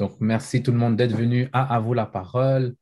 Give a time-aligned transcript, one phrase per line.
[0.00, 2.74] Donc, merci tout le monde d'être venu à, à vous la parole.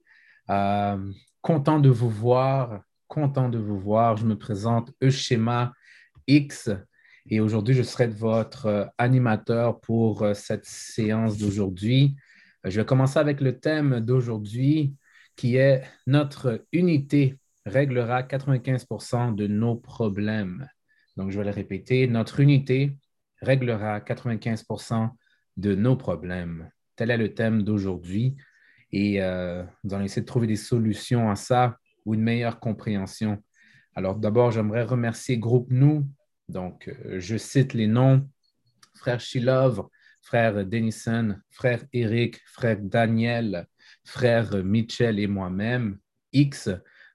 [0.51, 4.17] Euh, content de vous voir, content de vous voir.
[4.17, 5.73] Je me présente Euschema
[6.29, 6.71] X
[7.29, 12.15] et aujourd'hui, je serai votre euh, animateur pour euh, cette séance d'aujourd'hui.
[12.63, 14.95] Je vais commencer avec le thème d'aujourd'hui
[15.35, 20.69] qui est notre unité réglera 95% de nos problèmes.
[21.17, 22.97] Donc, je vais le répéter, notre unité
[23.43, 25.11] réglera 95%
[25.57, 26.71] de nos problèmes.
[26.99, 28.37] Tel est le thème d'aujourd'hui.
[28.91, 33.41] Et euh, nous allons essayer de trouver des solutions à ça ou une meilleure compréhension.
[33.95, 36.05] Alors, d'abord, j'aimerais remercier Groupe Nous.
[36.49, 38.29] Donc, euh, je cite les noms
[38.95, 39.87] frère Shilov,
[40.23, 43.69] frère Denison, frère Eric, frère Daniel,
[44.05, 45.99] frère Mitchell et moi-même,
[46.33, 46.69] X.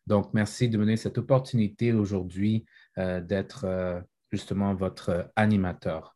[0.08, 2.66] Donc, merci de me donner cette opportunité aujourd'hui
[2.98, 4.00] euh, d'être euh,
[4.32, 6.16] justement votre animateur.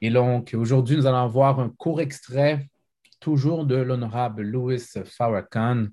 [0.00, 2.68] Et donc, aujourd'hui, nous allons avoir un court extrait,
[3.20, 5.88] toujours de l'honorable Louis Farrakhan.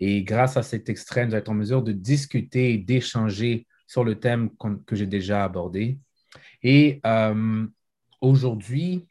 [0.00, 4.04] Et grâce à cet extrait, nous allons être en mesure de discuter et d'échanger sur
[4.04, 4.50] le thème
[4.86, 5.98] que j'ai déjà abordé.
[6.62, 7.66] Et euh,
[8.20, 9.08] aujourd'hui,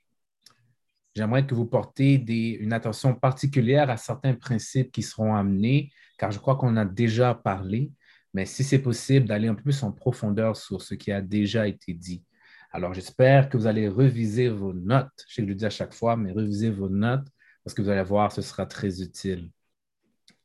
[1.15, 2.23] j'aimerais que vous portez
[2.61, 7.33] une attention particulière à certains principes qui seront amenés, car je crois qu'on a déjà
[7.33, 7.91] parlé,
[8.33, 11.67] mais si c'est possible, d'aller un peu plus en profondeur sur ce qui a déjà
[11.67, 12.23] été dit.
[12.71, 15.25] Alors, j'espère que vous allez reviser vos notes.
[15.29, 17.27] Je le dis à chaque fois, mais revisez vos notes
[17.63, 19.49] parce que vous allez voir, ce sera très utile.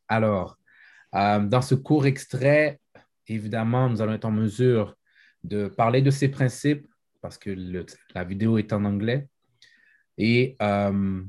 [0.09, 0.59] Alors,
[1.15, 2.81] euh, dans ce court extrait,
[3.27, 4.97] évidemment, nous allons être en mesure
[5.45, 6.87] de parler de ces principes
[7.21, 7.51] parce que
[8.15, 9.29] la vidéo est en anglais.
[10.19, 11.23] Et euh,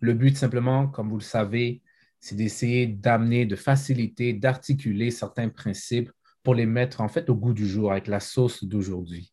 [0.00, 1.82] le but, simplement, comme vous le savez,
[2.20, 6.10] c'est d'essayer d'amener, de faciliter, d'articuler certains principes
[6.42, 9.32] pour les mettre en fait au goût du jour avec la sauce d'aujourd'hui.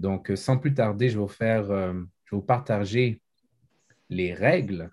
[0.00, 1.92] Donc, euh, sans plus tarder, je vais vous faire, euh,
[2.46, 3.20] partager
[4.08, 4.90] les règles.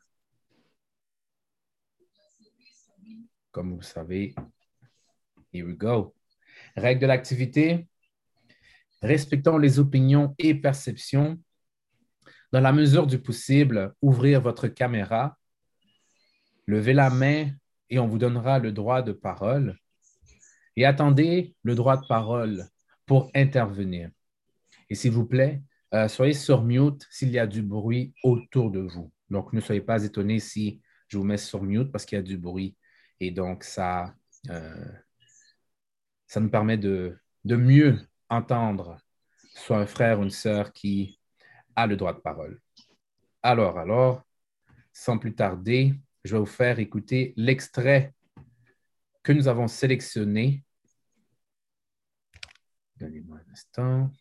[3.52, 4.36] Comme vous savez,
[5.54, 6.14] here we go.
[6.76, 7.88] Règles de l'activité.
[9.02, 11.40] Respectons les opinions et perceptions.
[12.52, 15.38] Dans la mesure du possible, ouvrir votre caméra.
[16.66, 17.50] Levez la main
[17.90, 19.78] et on vous donnera le droit de parole.
[20.76, 22.68] Et attendez le droit de parole
[23.06, 24.10] pour intervenir.
[24.90, 25.62] Et s'il vous plaît,
[25.94, 29.12] euh, soyez sur mute s'il y a du bruit autour de vous.
[29.30, 32.24] Donc, ne soyez pas étonnés si je vous mets sur mute parce qu'il y a
[32.24, 32.76] du bruit.
[33.20, 34.14] Et donc, ça,
[34.50, 34.92] euh,
[36.28, 38.00] ça nous permet de, de mieux
[38.30, 38.98] entendre
[39.56, 41.20] soit un frère ou une sœur qui
[41.76, 42.62] a le droit de parole.
[43.44, 44.24] Alors, alors,
[44.94, 45.94] sans plus tarder,
[46.24, 48.14] je vais vous faire écouter l'extrait
[49.24, 50.64] que nous avons sélectionné.
[52.98, 54.12] Donnez-moi un instant.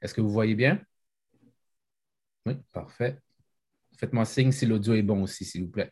[0.00, 0.80] Est-ce que vous voyez bien?
[2.46, 3.18] Oui, parfait.
[3.98, 5.90] Faites-moi signe si l'audio est bon aussi, s'il vous plaît.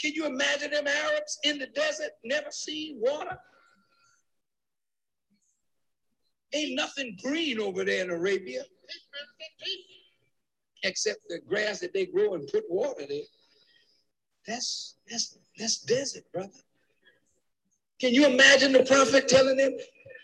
[0.00, 3.38] Can you imagine them Arabs in the desert, never seen water?
[6.52, 8.62] Ain't nothing green over there in Arabia
[10.82, 13.26] except the grass that they grow and put water there.
[14.46, 16.50] That's that's that's desert, brother.
[18.00, 19.72] Can you imagine the prophet telling them,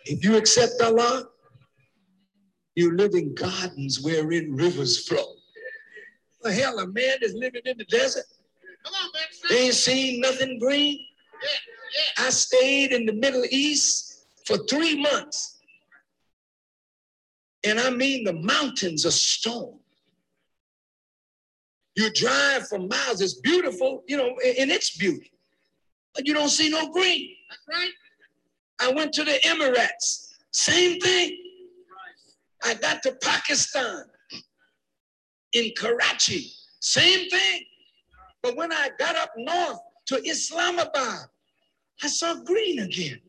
[0.05, 1.29] if you accept Allah,
[2.81, 5.35] you live in gardens wherein rivers flow.
[6.43, 8.25] The hell, a man that's living in the desert,
[8.83, 10.99] Come on, man, they ain't seen nothing green.
[11.43, 11.49] Yeah,
[12.19, 12.27] yeah.
[12.27, 15.59] I stayed in the Middle East for three months.
[17.65, 19.79] And I mean, the mountains are stone.
[21.95, 25.31] You drive for miles, it's beautiful, you know, in its beauty,
[26.15, 27.37] but you don't see no green.
[27.51, 27.91] That's right.
[28.81, 31.50] I went to the Emirates, same thing.
[32.63, 34.05] I got to Pakistan
[35.53, 37.63] in Karachi, same thing.
[38.43, 41.27] But when I got up north to Islamabad,
[42.03, 43.21] I saw green again.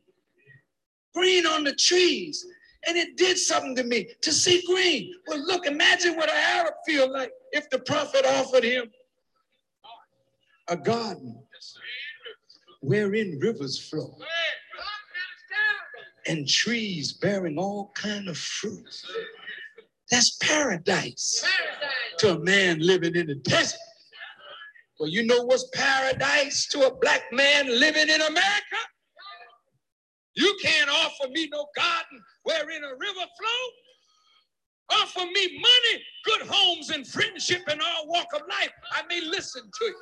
[1.13, 2.45] Green on the trees.
[2.87, 5.13] And it did something to me to see green.
[5.27, 8.89] Well, look, imagine what an Arab feel like if the prophet offered him
[10.67, 11.43] a garden
[12.81, 14.17] wherein rivers flow
[16.27, 19.05] and trees bearing all kind of fruits.
[20.09, 23.79] That's paradise, paradise to a man living in the desert.
[24.99, 28.81] Well, you know what's paradise to a black man living in America?
[30.35, 34.99] You can't offer me no garden wherein a river flow.
[34.99, 38.71] Offer me money, good homes, and friendship in all walk of life.
[38.91, 39.95] I may listen to you.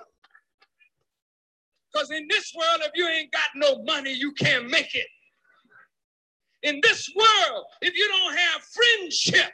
[1.92, 5.08] Because in this world, if you ain't got no money, you can't make it.
[6.64, 9.52] In this world, if you don't have friendship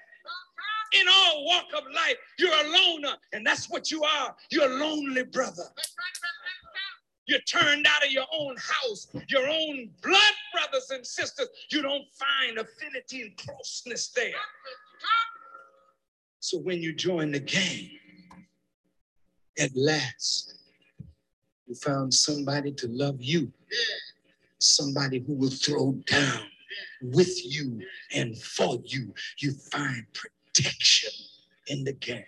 [1.00, 3.16] in all walk of life, you're a loner.
[3.34, 4.36] And that's what you are.
[4.50, 5.64] You're a lonely brother.
[7.28, 11.48] You're turned out of your own house, your own blood brothers and sisters.
[11.72, 14.34] You don't find affinity and closeness there.
[16.40, 17.90] So when you join the gang,
[19.58, 20.56] at last,
[21.66, 23.52] you found somebody to love you,
[24.60, 26.44] somebody who will throw down
[27.02, 27.82] with you
[28.14, 29.14] and for you.
[29.40, 31.12] You find protection
[31.68, 32.26] in the gang.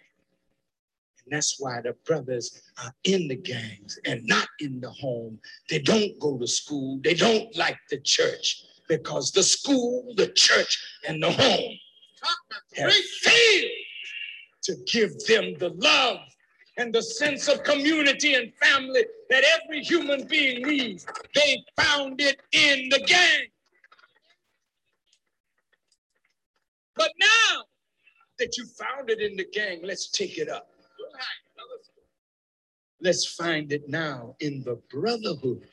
[1.25, 5.39] And that's why the brothers are in the gangs and not in the home.
[5.69, 10.81] They don't go to school, they don't like the church because the school, the church,
[11.07, 11.73] and the home
[12.77, 13.71] have failed
[14.63, 16.19] to give them the love
[16.77, 21.05] and the sense of community and family that every human being needs.
[21.35, 23.47] They found it in the gang.
[26.97, 27.63] But now
[28.39, 30.69] that you found it in the gang, let's take it up.
[32.99, 35.67] Let's find it now in the brotherhood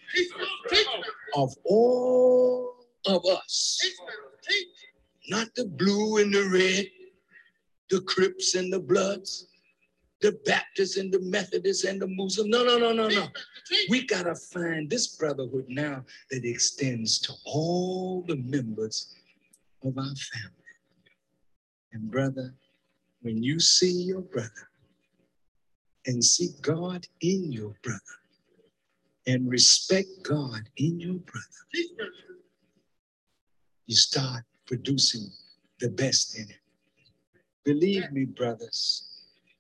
[1.35, 2.75] of all
[3.07, 3.81] of us.
[5.29, 6.87] Not the blue and the red,
[7.89, 9.47] the Crips and the Bloods,
[10.21, 12.51] the Baptists and the Methodists and the Muslims.
[12.51, 13.29] No, no, no, no, no.
[13.89, 19.15] We got to find this brotherhood now that extends to all the members
[19.83, 20.64] of our family.
[21.95, 22.53] And brother,
[23.23, 24.69] when you see your brother
[26.07, 28.01] and see God in your brother
[29.29, 32.03] and respect God in your brother,
[33.87, 35.31] you start producing
[35.79, 36.59] the best in it.
[37.65, 39.09] Believe me, brothers,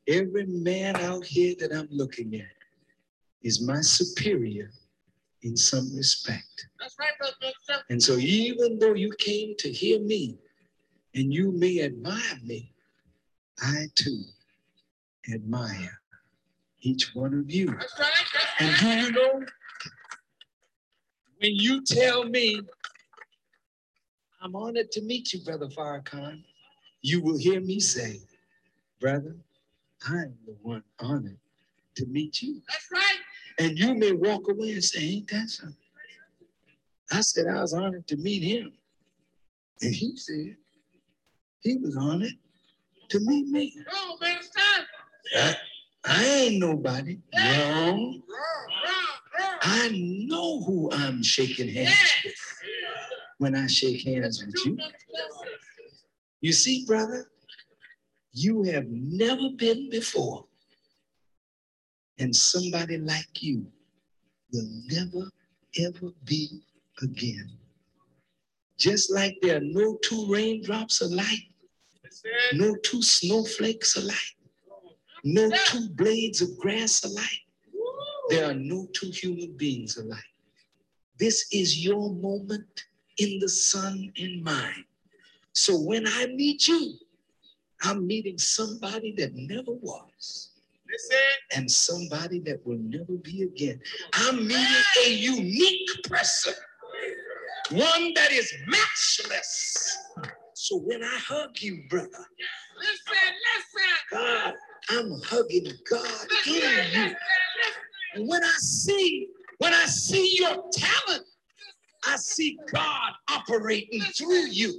[0.08, 2.46] every man out here that I'm looking at
[3.42, 4.70] is my superior
[5.42, 6.66] in some respect.
[6.80, 7.52] That's right, brother.
[7.90, 10.38] And so, even though you came to hear me
[11.14, 12.72] and you may admire me,
[13.61, 14.22] I too
[15.32, 16.00] admire
[16.82, 17.66] each one of you.
[17.66, 18.12] That's right.
[18.32, 19.46] That's And do you know,
[21.38, 22.61] when you tell me,
[24.43, 26.43] I'm honored to meet you, Brother Farrakhan,
[27.00, 28.20] you will hear me say,
[29.00, 29.37] Brother,
[30.06, 31.38] I'm the one honored
[31.96, 32.61] to meet you.
[32.69, 33.19] That's right.
[33.58, 35.76] And you may walk away and say, Ain't that something?
[37.12, 38.72] I said, I was honored to meet him.
[39.81, 40.56] And he said,
[41.64, 42.34] he was on it
[43.08, 43.75] to meet me.
[43.90, 44.38] Oh, man.
[45.37, 45.56] I,
[46.05, 47.19] I ain't nobody.
[47.34, 47.49] Wrong.
[47.49, 49.58] Wrong, wrong, wrong.
[49.62, 49.90] I
[50.28, 52.34] know who I'm shaking hands with
[53.38, 54.78] when I shake hands with you.
[56.43, 57.31] You see, brother,
[58.32, 60.44] you have never been before.
[62.19, 63.66] And somebody like you
[64.52, 65.31] will never,
[65.81, 66.61] ever be
[67.02, 67.50] again.
[68.78, 71.46] Just like there are no two raindrops alike,
[72.52, 74.36] no two snowflakes alike,
[75.24, 77.44] no two blades of grass alike,
[78.28, 80.18] there are no two human beings alike.
[81.18, 82.84] This is your moment
[83.18, 84.84] in the sun and mine.
[85.52, 86.94] So when I meet you,
[87.82, 90.50] I'm meeting somebody that never was
[91.54, 93.80] and somebody that will never be again.
[94.14, 96.54] I'm meeting a unique person,
[97.70, 99.99] one that is matchless.
[100.64, 103.90] So when I hug you, brother, Listen, listen.
[104.11, 104.54] God,
[104.88, 107.02] I'm hugging God in Listen, you.
[107.02, 107.16] listen,
[108.14, 109.28] And when I see,
[109.59, 111.26] when I see your talent,
[112.06, 114.71] I see God operating through you.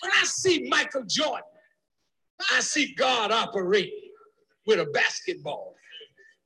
[0.00, 1.44] When I see Michael Jordan,
[2.50, 4.08] I see God operating
[4.66, 5.74] with a basketball.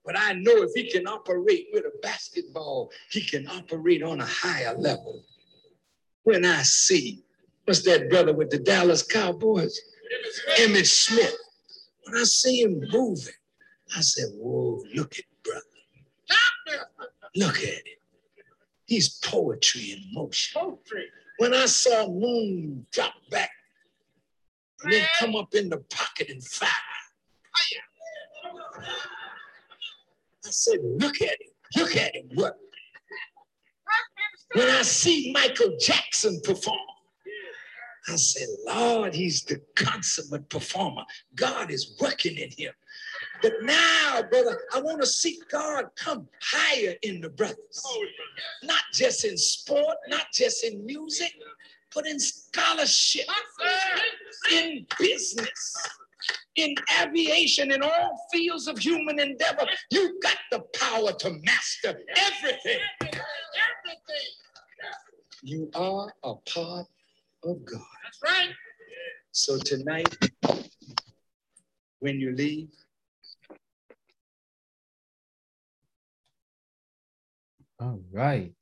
[0.04, 4.26] But I know if he can operate with a basketball, he can operate on a
[4.26, 5.22] higher level.
[6.24, 7.22] When I see,
[7.68, 9.78] what's that brother with the Dallas Cowboys?
[10.58, 11.36] Emmett Smith.
[12.04, 13.34] When I see him moving,
[13.94, 15.62] I said, Whoa, look at brother.
[17.36, 18.00] Look at it.
[18.86, 20.58] He's poetry in motion.
[20.58, 21.04] Poultry.
[21.36, 23.50] When I saw Moon drop back
[24.82, 26.68] and then come up in the pocket and fire,
[30.46, 31.52] I said, look at him.
[31.76, 32.30] Look at him.
[34.54, 36.78] When I see Michael Jackson perform,
[38.10, 41.04] I said, Lord, he's the consummate performer.
[41.34, 42.72] God is working in him.
[43.42, 47.86] But now, brother, I want to see God come higher in the brothers.
[48.62, 51.32] Not just in sport, not just in music,
[51.94, 53.26] but in scholarship,
[54.52, 55.76] in business,
[56.56, 59.66] in aviation, in all fields of human endeavor.
[59.90, 62.80] You've got the power to master everything.
[63.02, 64.28] Everything.
[65.42, 66.86] You are a part
[67.48, 67.80] of God.
[68.04, 68.54] That's right.
[69.32, 70.16] So tonight,
[72.00, 72.68] when you leave,
[77.80, 78.56] All right.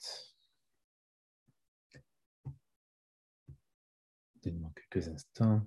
[4.42, 5.62] Donnez-moi quelques instants.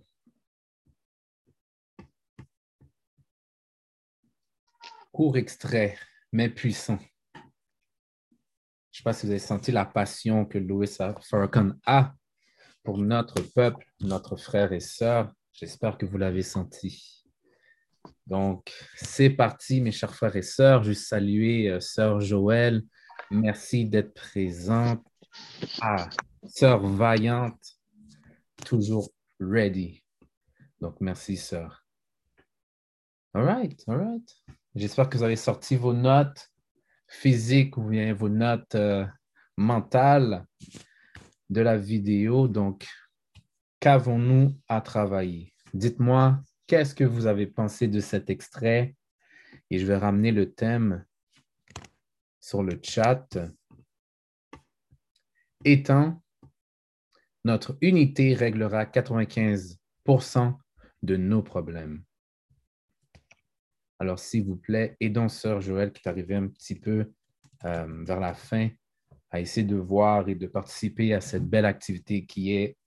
[5.12, 5.98] Court extrait,
[6.32, 7.00] mais puissant.
[7.34, 7.52] Je ne
[8.92, 12.14] sais pas si vous avez senti la passion que Louis Farrakhan a
[12.84, 15.32] pour notre peuple, notre frère et sœur.
[15.54, 17.26] J'espère que vous l'avez senti.
[18.28, 20.84] Donc, c'est parti, mes chers frères et sœurs.
[20.84, 22.84] Je saluer euh, sœur Joël.
[23.32, 25.06] Merci d'être présente.
[25.82, 26.10] Ah,
[26.48, 27.80] sœur vaillante,
[28.66, 30.04] toujours ready.
[30.80, 31.84] Donc, merci, sœur.
[33.34, 34.36] All right, all right.
[34.76, 36.50] J'espère que vous avez sorti vos notes
[37.08, 39.06] physiques ou bien vos notes euh,
[39.58, 40.46] mentales
[41.50, 42.48] de la vidéo.
[42.48, 42.88] Donc,
[43.80, 45.54] qu'avons-nous à travailler?
[45.74, 48.96] Dites-moi, qu'est-ce que vous avez pensé de cet extrait?
[49.70, 51.06] Et je vais ramener le thème
[52.40, 53.38] sur le chat.
[55.66, 56.22] Étant,
[57.46, 60.58] notre unité réglera 95%
[61.04, 62.04] de nos problèmes.
[64.00, 67.12] Alors, s'il vous plaît, aidons Sœur Joël qui est arrivée un petit peu
[67.66, 68.70] euh, vers la fin
[69.32, 72.78] à essayer de voir et de participer à cette belle activité qui est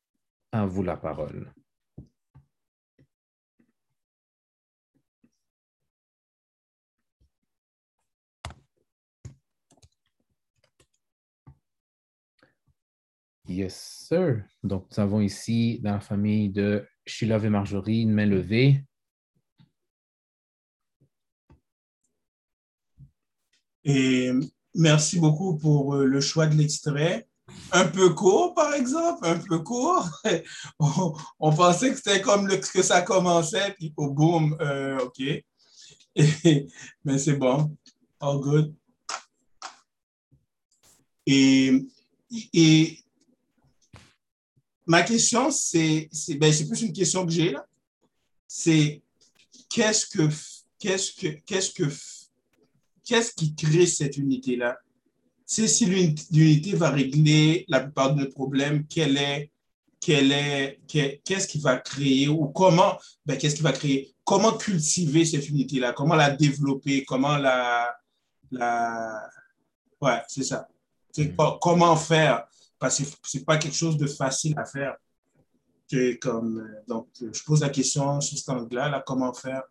[0.53, 1.53] En vous la parole.
[13.53, 14.45] Yes, sir.
[14.63, 18.85] Donc, nous avons ici, dans la famille de Sheila et Marjorie, une main levée.
[23.85, 24.31] Et
[24.75, 27.29] merci beaucoup pour euh, le choix de l'extrait.
[27.71, 30.09] Un peu court, par exemple, un peu court.
[31.39, 35.23] on, pensait que c'était comme le, que ça commençait, puis au boom, euh, OK.
[37.05, 37.77] Mais c'est bon.
[38.21, 38.75] All good.
[41.27, 41.87] Et,
[42.53, 42.99] et
[44.87, 47.67] ma question, c'est ben, plus une question que j'ai là.
[48.49, 49.03] C'est
[49.69, 50.29] qu'est-ce que
[50.79, 51.85] qu'est-ce que qu'est-ce que
[53.05, 54.79] qu'est-ce qui crée cette unité-là?
[55.47, 59.51] C'est si l'uni- l'unité va régler la plupart de nos problèmes, quelle est,
[60.01, 64.15] qu'est-ce qui va créer ou comment, ben, qu'est-ce qui va créer?
[64.25, 65.93] Comment cultiver cette unité-là?
[65.93, 67.05] Comment la développer?
[67.05, 67.95] Comment la,
[68.51, 69.29] la,
[70.01, 70.69] ouais, c'est ça.
[71.11, 72.47] C'est co- comment faire?
[72.79, 74.97] Parce que c'est pas quelque chose de facile à faire.
[75.91, 79.63] Que comme, euh, donc, je pose la question sur cet angle-là, là, comment faire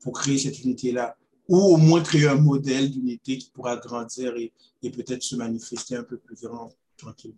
[0.00, 1.16] pour créer cette unité-là?
[1.50, 4.52] Ou au moins créer un modèle d'unité qui pourra grandir et,
[4.82, 7.36] peut-être se manifester un peu plus grand, tranquillement.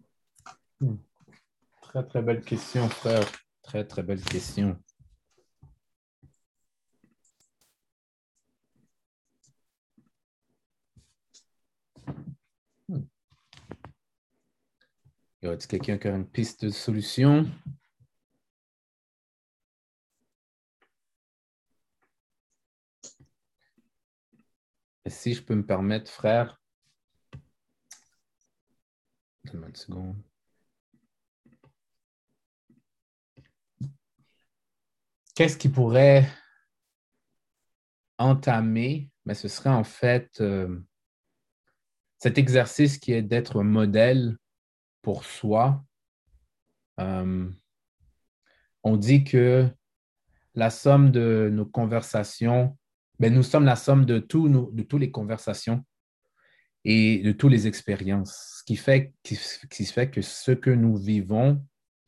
[1.80, 3.26] Très, très belle question, frère.
[3.62, 4.76] Très, très belle question.
[12.88, 13.04] Hmm.
[15.40, 17.46] Y a-t-il quelqu'un qui a une piste de solution?
[25.06, 26.60] Si je peux me permettre, frère,
[29.44, 30.22] donne-moi une seconde.
[35.34, 36.28] Qu'est-ce qui pourrait
[38.18, 39.10] entamer?
[39.24, 40.80] Mais ce serait en fait euh,
[42.18, 44.36] cet exercice qui est d'être un modèle
[45.00, 45.84] pour soi.
[47.00, 47.50] Euh,
[48.84, 49.68] on dit que
[50.54, 52.76] la somme de nos conversations,
[53.18, 55.84] ben, nous sommes la somme de, tous de toutes les conversations
[56.84, 59.38] et de toutes les expériences, ce qui fait, qui,
[59.70, 61.64] qui fait que ce que nous vivons,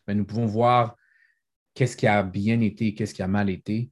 [0.06, 0.96] ben, nous pouvons voir
[1.74, 3.90] qu'est-ce qui a bien été, qu'est-ce qui a mal été,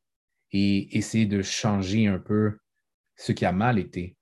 [0.51, 2.59] et essayer de changer un peu
[3.17, 4.17] ce qui a mal été.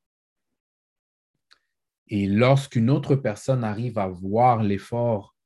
[2.09, 5.37] Et lorsqu'une autre personne arrive à voir l'effort,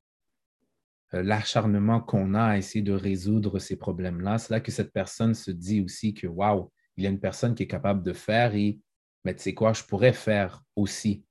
[1.12, 5.34] euh, l'acharnement qu'on a à essayer de résoudre ces problèmes-là, c'est là que cette personne
[5.34, 8.54] se dit aussi que, waouh, il y a une personne qui est capable de faire
[8.54, 8.78] et,
[9.24, 11.24] mais tu sais quoi, je pourrais faire aussi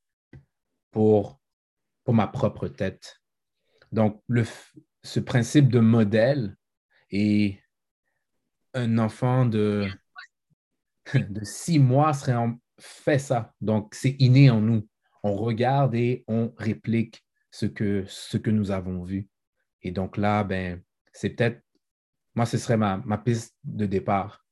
[0.92, 1.40] pour,
[2.04, 3.22] pour ma propre tête.
[3.92, 4.44] Donc, le,
[5.04, 6.58] ce principe de modèle
[7.12, 7.60] et
[8.74, 9.88] un enfant de,
[11.14, 13.54] de six mois serait en- fait ça.
[13.62, 14.88] Donc, c'est inné en nous.
[15.22, 19.30] On regarde et on réplique ce que, ce que nous avons vu.
[19.84, 20.82] Et donc là, ben,
[21.14, 21.62] c'est peut-être,
[22.36, 24.43] moi, ce serait ma, ma piste de départ.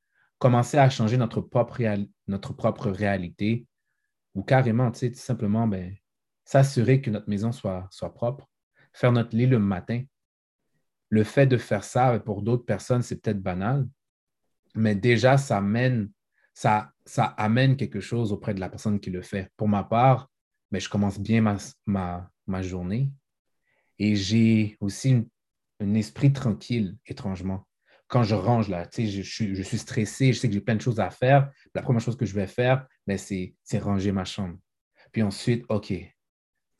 [0.41, 3.67] Commencer à changer notre propre, réalité
[4.33, 5.95] ou carrément, tu sais, tout simplement, ben,
[6.45, 8.49] s'assurer que notre maison soit, propre,
[8.91, 10.01] faire notre lit le matin.
[11.09, 13.87] Le fait de faire ça, pour d'autres personnes, c'est peut-être banal,
[14.73, 16.09] mais déjà, ça amène,
[16.55, 19.51] ça, ça amène quelque chose auprès de la personne qui le fait.
[19.57, 20.31] Pour ma part,
[20.71, 21.55] mais ben, je commence bien
[21.85, 23.11] ma journée
[23.99, 25.29] et j'ai aussi
[25.79, 27.67] un esprit tranquille, étrangement.
[28.11, 29.21] Quand je range là, tu sais, je,
[29.63, 31.49] suis, stressé, je sais que j'ai plein de choses à faire.
[31.73, 34.57] La première chose que je vais faire, ben, c'est ranger ma chambre.
[35.13, 35.93] Puis ensuite, OK,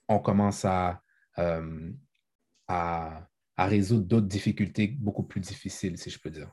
[0.10, 1.02] on commence à,
[1.40, 1.90] euh,
[2.68, 6.52] à, à résoudre d'autres difficultés beaucoup plus difficiles, si je peux dire.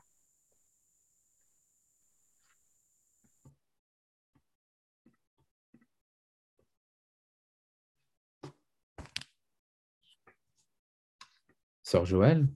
[11.83, 12.47] Sœur Joël?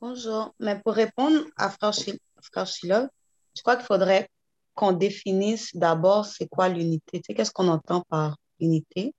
[0.00, 0.54] Bonjour.
[0.60, 4.28] Mais pour répondre à Frère, je crois qu'il faudrait
[4.74, 7.20] qu'on définisse d'abord c'est quoi l'unité.
[7.20, 9.14] Tu sais, qu'est-ce qu'on entend par unité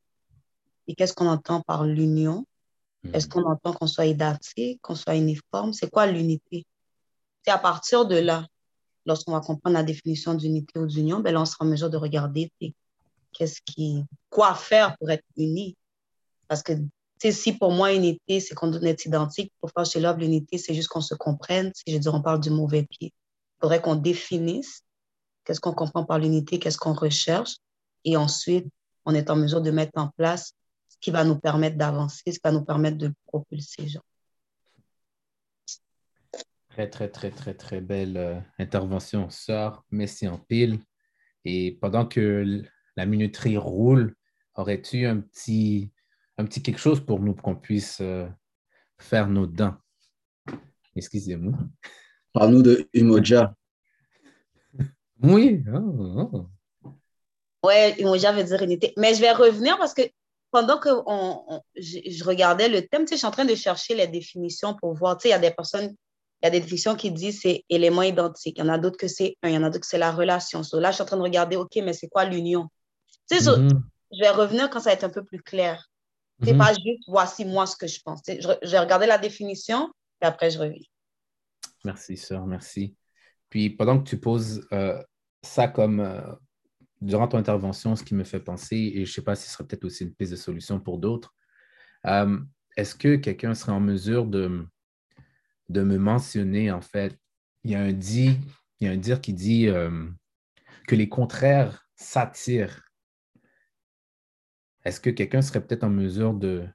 [0.87, 2.45] et qu'est-ce qu'on entend par l'union?
[3.03, 3.15] Hmm.
[3.15, 5.73] Est-ce qu'on entend qu'on soit identique, qu'on soit uniforme?
[5.73, 6.67] C'est quoi l'unité?
[7.43, 8.45] C'est à partir de là,
[9.07, 11.97] lorsqu'on va comprendre la définition d'unité ou d'union, ben là, on sera en mesure de
[11.97, 12.51] regarder
[13.33, 15.75] qu'est-ce qui, quoi faire pour être uni.
[16.47, 16.73] Parce que
[17.19, 20.73] si pour moi, unité, c'est qu'on doit être identique, pour faire chez l'homme, l'unité, c'est
[20.73, 21.71] juste qu'on se comprenne.
[21.75, 24.83] Si je dis, on parle du mauvais pied, il faudrait qu'on définisse
[25.43, 27.55] qu'est-ce qu'on comprend par l'unité, qu'est-ce qu'on recherche,
[28.03, 28.67] et ensuite,
[29.05, 30.53] on est en mesure de mettre en place
[30.89, 33.87] ce qui va nous permettre d'avancer, ce qui va nous permettre de propulser.
[33.87, 34.03] Genre.
[36.69, 39.83] Très, très, très, très, très belle euh, intervention, sœur.
[39.89, 40.79] Merci en pile.
[41.45, 42.63] Et pendant que
[42.95, 44.15] la minuterie roule,
[44.55, 45.91] aurais-tu un petit
[46.37, 48.27] un petit quelque chose pour nous, pour qu'on puisse euh,
[48.99, 49.75] faire nos dents.
[50.95, 51.57] Excusez-moi.
[52.33, 53.53] Parle-nous de Umoja.
[55.23, 55.63] Oui.
[55.73, 56.45] Oh, oh.
[57.63, 58.93] Ouais, Umoja veut dire unité.
[58.97, 60.03] Mais je vais revenir parce que
[60.51, 63.95] pendant que on, je, regardais le thème, tu sais, je suis en train de chercher
[63.95, 65.17] les définitions pour voir.
[65.17, 65.95] Tu sais, il y a des personnes,
[66.41, 68.59] il y a des définitions qui disent c'est élément identique.
[68.59, 69.97] Il y en a d'autres que c'est un, il y en a d'autres que c'est
[69.97, 70.61] la relation.
[70.73, 72.67] là, je suis en train de regarder, OK, mais c'est quoi l'union?
[73.27, 73.81] Tu sais, mm-hmm.
[74.13, 75.89] je vais revenir quand ça va être un peu plus clair.
[76.43, 76.59] C'est mhm.
[76.59, 78.21] pas juste voici moi ce que je pense.
[78.25, 80.83] J'ai regardé la définition et après je reviens.
[81.83, 82.95] Merci, sœur, merci.
[83.49, 85.01] Puis pendant que tu poses euh,
[85.41, 86.21] ça comme euh,
[87.01, 89.53] durant ton intervention, ce qui me fait penser, et je ne sais pas si ce
[89.53, 91.33] serait peut-être aussi une piste de solution pour d'autres,
[92.05, 92.39] euh,
[92.75, 94.65] est-ce que quelqu'un serait en mesure de,
[95.69, 97.17] de me mentionner, en fait,
[97.63, 98.37] il y a un dit,
[98.79, 99.67] il y a un dire qui dit
[100.87, 102.86] que les contraires s'attirent
[104.87, 106.65] est-ce que quelqu'un serait peut-être en mesure de,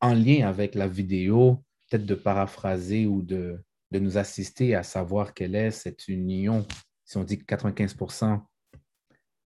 [0.00, 5.34] en lien avec la vidéo, peut-être de paraphraser ou de, de nous assister à savoir
[5.34, 6.66] quelle est cette union,
[7.04, 8.42] si on dit que 95%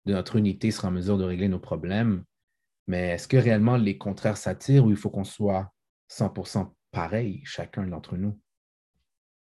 [0.05, 2.23] de notre unité sera en mesure de régler nos problèmes,
[2.87, 5.71] mais est-ce que réellement les contraires s'attirent ou il faut qu'on soit
[6.09, 8.39] 100% pareil, chacun d'entre nous?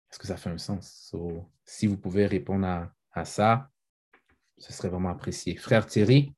[0.09, 1.13] Est-ce que ça fait un sens?
[1.65, 3.69] si vous pouvez répondre à, à ça,
[4.57, 5.57] ce serait vraiment apprécié.
[5.57, 6.34] Frère Thierry?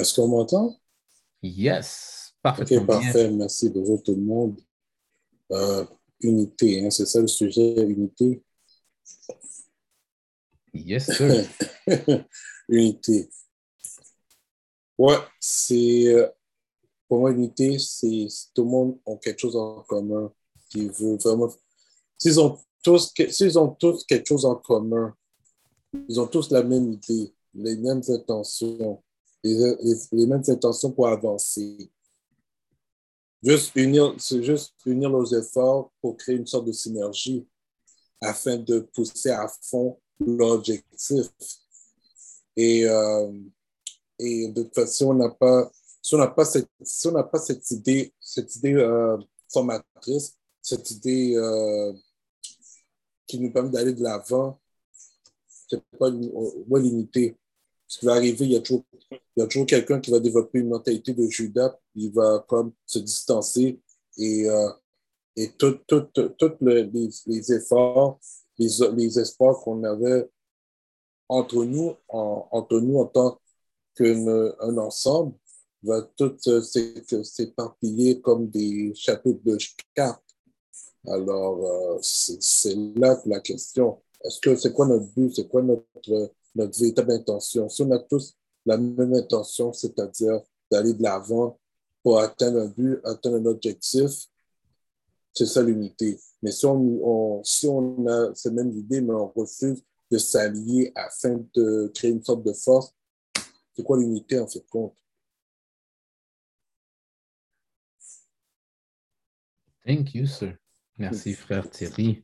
[0.00, 0.80] Est-ce qu'on m'entend?
[1.42, 2.78] Yes, parfait.
[2.78, 3.30] Ok, parfait.
[3.30, 3.68] Merci.
[3.68, 4.60] Bonjour tout le monde.
[5.50, 5.84] Euh,
[6.20, 8.42] unité, hein, c'est ça le sujet, unité?
[10.72, 11.46] Yes, sir.
[12.68, 13.28] unité.
[14.96, 16.06] Ouais, c'est.
[16.06, 16.28] Euh,
[17.06, 20.32] pour moi, unité, c'est tout le monde a quelque chose en commun
[20.70, 21.52] qui veut vraiment.
[22.16, 25.14] S'ils ont tous, s'ils ont tous quelque chose en commun,
[26.08, 29.02] ils ont tous la même idée, les mêmes intentions
[29.42, 31.90] les, mêmes intentions pour avancer.
[33.42, 37.46] Juste unir, c'est juste unir nos efforts pour créer une sorte de synergie
[38.20, 41.26] afin de pousser à fond l'objectif.
[42.56, 43.32] Et, euh,
[44.20, 48.54] de toute façon, on pas, si on n'a pas cette, si pas cette idée, cette
[48.56, 49.16] idée euh,
[49.52, 51.92] formatrice, cette idée euh,
[53.26, 54.60] qui nous permet d'aller de l'avant,
[55.48, 57.36] c'est pas l'unité
[57.92, 58.84] ce qui va arriver, il y a toujours,
[59.50, 63.78] toujours quelqu'un qui va développer une mentalité de Judas, il va comme se distancer
[64.16, 64.70] et, euh,
[65.36, 65.78] et tous
[66.62, 66.90] les,
[67.26, 68.18] les, efforts,
[68.56, 70.26] les, les espoirs qu'on avait
[71.28, 73.38] entre nous, en, entre nous en tant
[73.94, 75.34] qu'un ensemble,
[75.82, 79.58] va tout s'éparpiller comme des chapeaux de
[79.94, 80.24] cartes.
[81.06, 84.00] Alors, euh, c'est là la question.
[84.24, 85.36] Est-ce que c'est quoi notre but?
[85.36, 87.68] C'est quoi notre notre véritable intention.
[87.68, 88.34] Si on a tous
[88.64, 91.58] la même intention, c'est-à-dire d'aller de l'avant
[92.02, 94.10] pour atteindre un but, atteindre un objectif,
[95.32, 96.20] c'est ça l'unité.
[96.42, 101.42] Mais si on, si on a ces mêmes idées, mais on refuse de s'allier afin
[101.54, 102.94] de créer une sorte de force.
[103.74, 104.94] C'est quoi l'unité en fait compte?
[109.86, 110.58] Thank you, sir.
[110.98, 112.22] Merci, frère Thierry.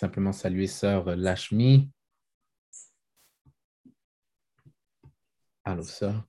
[0.00, 1.90] Simplement saluer sœur Lashmi.
[5.62, 6.26] Allô, sœur.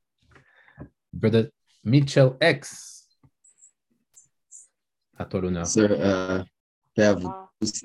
[1.14, 3.08] Brother Mitchell X.
[5.16, 5.66] À toi l'honneur.
[5.66, 6.44] Sir, euh,
[7.14, 7.32] vous-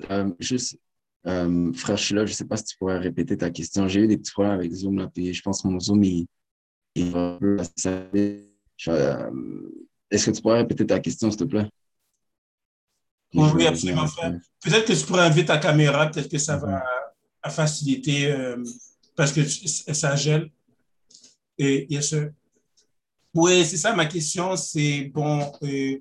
[0.09, 0.77] euh, juste,
[1.25, 3.87] euh, frère Sheila, je ne sais pas si tu pourrais répéter ta question.
[3.87, 6.27] J'ai eu des petits problèmes avec Zoom, là, puis je pense que mon Zoom, il,
[7.11, 7.39] va
[10.11, 11.69] Est-ce que tu pourrais répéter ta question, s'il te plaît?
[13.37, 14.33] Oui, absolument, frère.
[14.63, 16.81] Peut-être que tu pourrais inviter ta caméra, peut-être que ça Mhm.
[17.43, 18.57] va faciliter euh,
[19.15, 20.49] parce que tu- ça gèle.
[21.57, 22.31] Et yes, sir.
[23.33, 24.55] Oui, c'est ça ma question.
[24.55, 25.97] C'est bon, euh,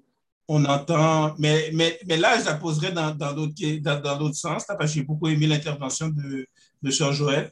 [0.49, 4.65] on entend, mais, mais, mais là, je la poserai dans, dans d'autres dans, dans sens,
[4.69, 6.47] là, parce que j'ai beaucoup aimé l'intervention de,
[6.83, 7.51] de Sœur Joël.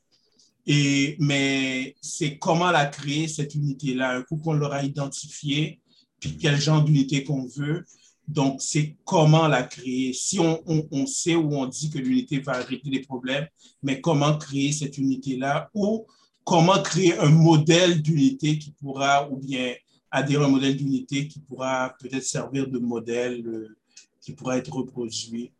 [0.66, 5.80] Et, mais c'est comment la créer, cette unité-là, un coup qu'on l'aura identifiée,
[6.20, 7.84] puis quel genre d'unité qu'on veut.
[8.26, 10.12] Donc, c'est comment la créer.
[10.12, 13.46] Si on, sait ou on dit que l'unité va régler les problèmes,
[13.82, 16.06] mais comment créer cette unité-là ou
[16.42, 19.74] comment créer un modèle d'unité qui pourra, ou bien
[20.10, 23.76] adhérer à un modèle d'unité qui pourra peut-être servir de modèle, euh,
[24.20, 25.52] qui pourra être reproduit.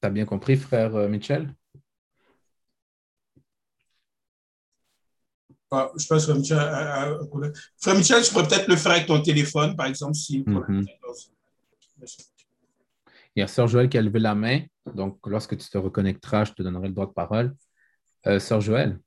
[0.00, 1.08] T'as bien compris, frère euh,
[5.98, 9.76] Je pense que Frère Michel, Frère Michel, tu pourrais peut-être le faire avec ton téléphone,
[9.76, 10.44] par exemple, si.
[10.46, 10.86] Mhm.
[13.34, 14.62] Il y a Sœur Joël qui a levé la main.
[14.94, 17.54] Donc, lorsque tu te reconnecteras, je te donnerai le droit de parole.
[18.26, 18.98] Euh, Sœur Joël,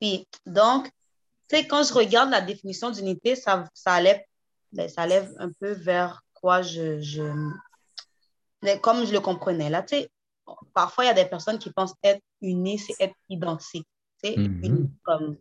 [0.00, 0.86] Puis, donc,
[1.48, 4.26] tu sais, quand je regarde la définition d'unité, ça, ça, allait,
[4.72, 7.22] ben, ça lève un peu vers quoi je, je
[8.62, 9.70] mais comme je le comprenais.
[9.70, 10.10] Là, tu sais,
[10.74, 13.86] parfois, il y a des personnes qui pensent être unis, c'est être identique.
[14.22, 14.90] Tu sais, Mhm.
[15.02, 15.36] comme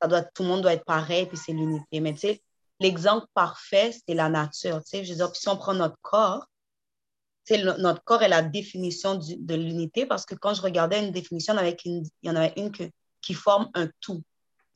[0.00, 2.00] ça doit, tout le monde doit être pareil, puis c'est l'unité.
[2.00, 2.42] Mais tu sais,
[2.80, 4.82] l'exemple parfait, c'est la nature.
[4.84, 6.46] Tu sais, je veux dire, puis si on prend notre corps,
[7.46, 10.62] tu sais, le- notre corps est la définition du- de l'unité parce que quand je
[10.62, 12.84] regardais une définition, avec une, il y en avait une que,
[13.20, 14.22] qui forme un tout.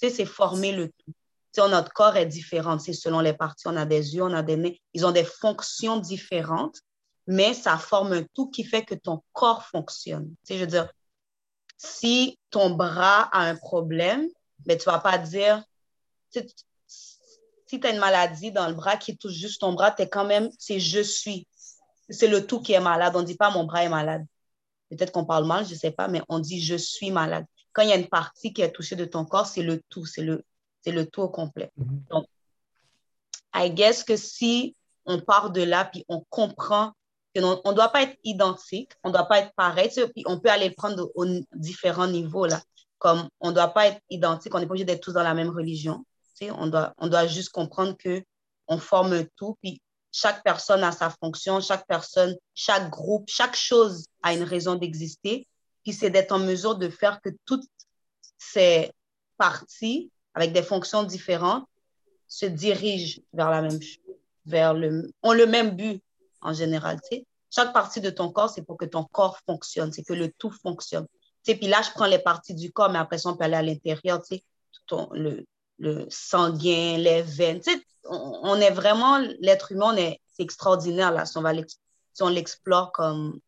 [0.01, 1.13] Tu sais, c'est former le tout.
[1.53, 2.79] Tu sais, notre corps est différent.
[2.79, 3.67] C'est selon les parties.
[3.69, 4.81] On a des yeux, on a des nez.
[4.93, 6.79] Ils ont des fonctions différentes,
[7.27, 10.29] mais ça forme un tout qui fait que ton corps fonctionne.
[10.29, 10.91] Tu sais, je veux dire,
[11.79, 14.29] si ton bras a un problème,
[14.67, 15.64] mais tu vas pas dire,
[16.31, 20.09] si tu as une maladie dans le bras qui touche juste ton bras, tu es
[20.09, 21.47] quand même, c'est je suis.
[22.11, 23.14] C'est le tout qui est malade.
[23.14, 24.27] On ne dit pas mon bras est malade.
[24.91, 27.45] Peut-être qu'on parle mal, je ne sais pas, mais on dit je suis malade.
[27.73, 30.07] Quand il y a une partie qui est touchée de ton corps, c'est le tout,
[30.07, 30.43] c'est le,
[30.81, 31.71] c'est le tout au complet.
[31.77, 32.03] Mhm.
[32.11, 32.27] Donc,
[33.55, 36.93] I guess que si on part de là, puis on comprend
[37.44, 40.51] on ne doit pas être identique, on ne doit pas être pareil, puis on peut
[40.51, 42.62] aller le prendre aux différents niveaux, là.
[42.98, 45.35] Comme on ne doit pas être identique, on n'est pas obligé d'être tous dans la
[45.35, 46.05] même religion.
[46.40, 48.22] On, doit, on doit juste comprendre que
[48.66, 49.81] on forme tout, puis
[50.12, 55.46] chaque personne a sa fonction, chaque personne, chaque groupe, chaque chose a une raison d'exister.
[55.85, 57.66] Puis c'est d'être en mesure de faire que toutes
[58.37, 58.92] ces
[59.37, 61.66] parties, avec des fonctions différentes,
[62.27, 66.03] se dirigent vers la même chose, vers le, ont le même but
[66.40, 67.01] en général.
[67.51, 70.51] Chaque partie de ton corps, c'est pour que ton corps fonctionne, c'est que le tout
[70.51, 71.07] fonctionne.
[71.44, 73.62] Tu puis là, je prends les parties du corps, mais après on peut aller à
[73.62, 74.44] l'intérieur, tu sais,
[75.12, 77.61] le, sanguin, les veines.
[77.61, 79.94] Tu sais, on, est vraiment, l'être humain,
[80.29, 81.53] c'est extraordinaire là, si on, va
[82.20, 83.38] on l'explore comme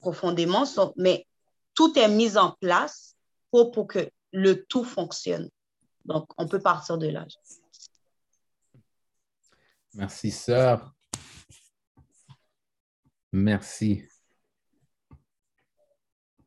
[0.00, 0.64] profondément.
[0.96, 1.26] Mais
[1.74, 3.14] tout est mis en place
[3.50, 5.48] pour que le tout fonctionne.
[6.04, 7.26] Donc, on peut partir de là.
[9.94, 10.94] merci, sœur.
[13.32, 14.04] Merci.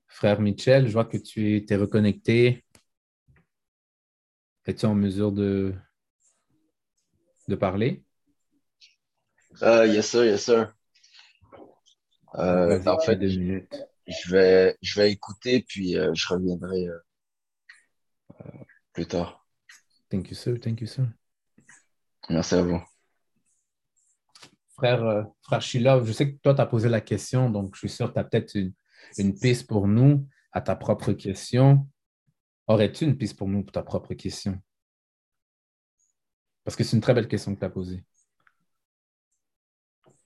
[0.08, 2.64] Frère Mitchell, je vois que tu t'es reconnecté.
[4.66, 5.74] Es-tu en mesure de,
[7.48, 8.04] de parler?
[9.62, 10.74] Euh, yes, sir, yes, sir.
[12.36, 13.76] Euh, en fait, deux minutes.
[14.08, 17.00] je vais, je vais écouter, puis euh, je reviendrai euh,
[18.94, 19.46] plus tard.
[20.10, 20.60] Thank you, sir.
[20.60, 21.08] Thank you, sir.
[22.30, 22.82] Merci à vous.
[24.84, 27.90] Frère, euh, frère je sais que toi, tu as posé la question, donc je suis
[27.90, 28.54] sûr que tu as peut-être
[29.18, 31.88] une, piste pour nous à ta propre question.
[32.68, 34.62] Aurais-tu une piste pour nous pour ta propre question?
[36.66, 38.04] Parce que c'est une très belle question que tu as posée.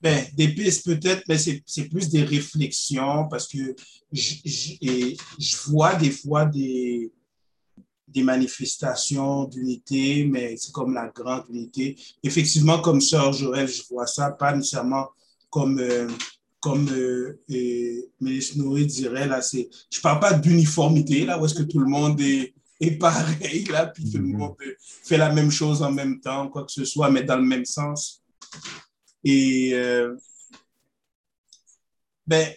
[0.01, 3.75] Ben, des pistes peut-être, mais c'est plus des réflexions parce que
[4.11, 7.11] je vois des fois des,
[8.07, 11.95] des manifestations d'unité, mais c'est comme la grande unité.
[12.23, 15.07] Effectivement, comme Sœur Joël, je vois ça, pas nécessairement
[15.49, 16.07] comme, euh,
[16.59, 17.39] comme euh,
[18.19, 21.87] Mélisse Noé dirait, là, c'est, je parle pas d'uniformité, là, où est-ce que tout le
[21.87, 24.37] monde est, est pareil, là, puis tout le Mhm.
[24.37, 27.37] monde euh, fait la même chose en même temps, quoi que ce soit, mais dans
[27.37, 28.23] le même sens.
[29.23, 30.15] Et, euh,
[32.25, 32.53] ben,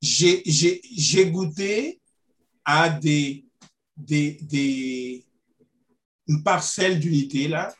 [0.00, 2.00] j'ai goûté
[2.64, 3.44] à des,
[4.06, 5.24] des, des,
[6.28, 7.74] une parcelle d'unité, là.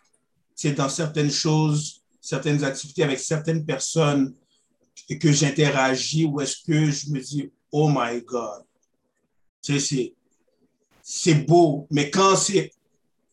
[0.54, 4.34] C'est dans certaines choses, certaines activités avec certaines personnes
[5.20, 8.64] que j'interagis où est-ce que je me dis, oh my God.
[11.02, 12.72] C'est beau, mais quand c'est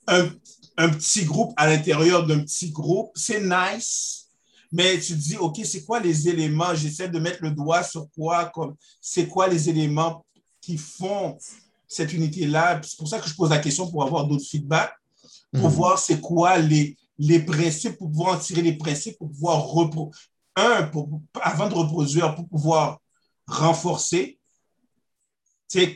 [0.08, 0.30] un,
[0.78, 4.30] un petit groupe à l'intérieur d'un petit groupe, c'est nice,
[4.72, 6.74] mais tu te dis, OK, c'est quoi les éléments?
[6.76, 10.26] J'essaie de mettre le doigt sur quoi, comme, c'est quoi les éléments
[10.62, 11.38] qui font
[11.88, 12.82] cette unité-là?
[12.84, 14.94] C'est pour ça que je pose la question pour avoir d'autres feedbacks,
[15.54, 15.76] pour Mhm.
[15.76, 20.12] voir c'est quoi les, les principes, pour pouvoir en tirer les principes, pour pouvoir repro
[20.56, 23.00] un, pour, avant de reproduire, pour pouvoir
[23.48, 24.40] renforcer,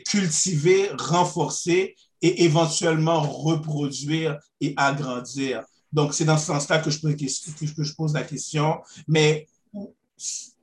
[0.06, 5.64] cultiver, renforcer et éventuellement reproduire et agrandir.
[5.92, 8.80] Donc, c'est dans ce sens-là que je, pose- que je- que je pose la question.
[9.08, 9.46] Mais,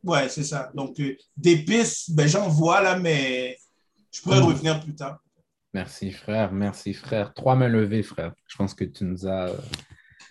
[0.03, 0.71] ouais, c'est ça.
[0.73, 3.57] Donc, euh, des pistes, ben, j'en vois là, mais
[4.11, 4.45] je pourrais Mhm.
[4.47, 5.19] revenir plus tard.
[5.73, 6.51] Merci, frère.
[6.51, 7.33] Merci, frère.
[7.33, 8.33] Trois mains levées, frère.
[8.47, 9.51] Je pense que tu nous as.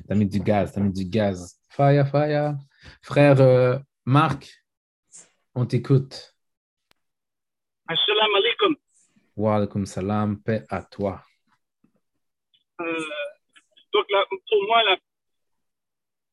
[0.09, 0.73] T'as mis du gaz.
[0.73, 1.61] T'as mis du gaz.
[1.71, 2.57] Fire, fire.
[3.03, 4.65] Frère euh, Marc,
[5.55, 6.35] on t'écoute.
[7.87, 8.77] Assalamu alaikum.
[9.37, 10.43] Wa alaikum salam.
[10.43, 11.23] Paix à toi.
[12.81, 13.05] Euh,
[13.93, 14.99] donc, là, pour moi, la-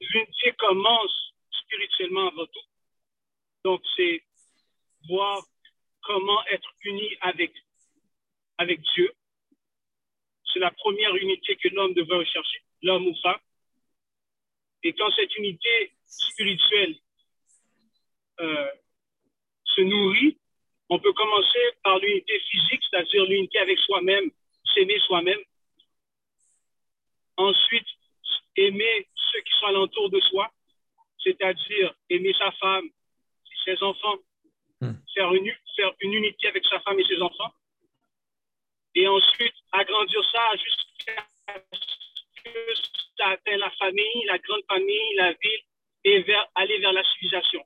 [0.02, 2.68] l'unité commence spirituellement avant tout.
[3.64, 4.22] Donc, c'est
[5.08, 5.42] voir
[6.06, 7.52] comment être uni avec,
[8.58, 9.12] avec Dieu.
[10.54, 13.40] C'est la première unité que l'homme devrait rechercher, l'homme ou femme.
[14.84, 16.96] Et quand cette unité spirituelle
[18.40, 18.72] euh,
[19.64, 20.38] se nourrit,
[20.90, 24.30] on peut commencer par l'unité physique, c'est-à-dire l'unité avec soi-même,
[24.74, 25.40] s'aimer soi-même.
[27.38, 27.88] Ensuite,
[28.56, 30.52] aimer ceux qui sont alentour de soi,
[31.24, 32.88] c'est-à-dire aimer sa femme,
[33.66, 34.18] ses enfants,
[34.86, 34.96] Hmm.
[35.14, 37.52] faire, une, faire une unité avec sa femme et ses enfants.
[38.96, 41.26] Et ensuite, agrandir ça jusqu'à
[41.74, 42.74] ce que
[43.18, 45.62] ça atteint la famille, la grande famille, la ville,
[46.06, 47.64] et vers, aller vers la civilisation.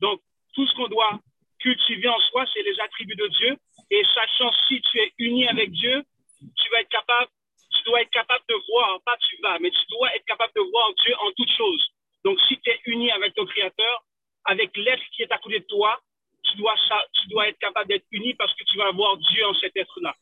[0.00, 0.20] Donc,
[0.54, 1.20] tout ce qu'on doit
[1.60, 3.56] cultiver en soi, c'est les attributs de Dieu.
[3.90, 6.02] Et sachant si tu es uni avec Dieu,
[6.40, 7.30] tu vas être capable,
[7.70, 10.62] tu dois être capable de voir, pas tu vas, mais tu dois être capable de
[10.70, 11.88] voir Dieu en toutes choses.
[12.24, 14.02] Donc, si tu es uni avec ton Créateur,
[14.44, 16.00] avec l'être qui est à côté de toi,
[16.46, 20.14] tu dois, être capable d'être uni parce que tu vas voir Dieu en cet être-là.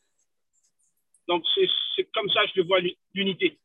[1.28, 2.80] Donc, c'est comme ça que je vois
[3.14, 3.58] l'unité.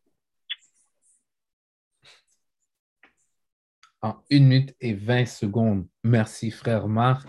[4.02, 5.88] En une minute et 20 secondes.
[6.04, 7.28] Merci, frère Marc.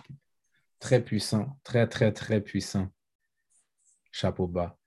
[0.79, 1.59] Très puissant.
[1.65, 2.89] Très, très, très puissant.
[4.13, 4.79] Chapeau bas.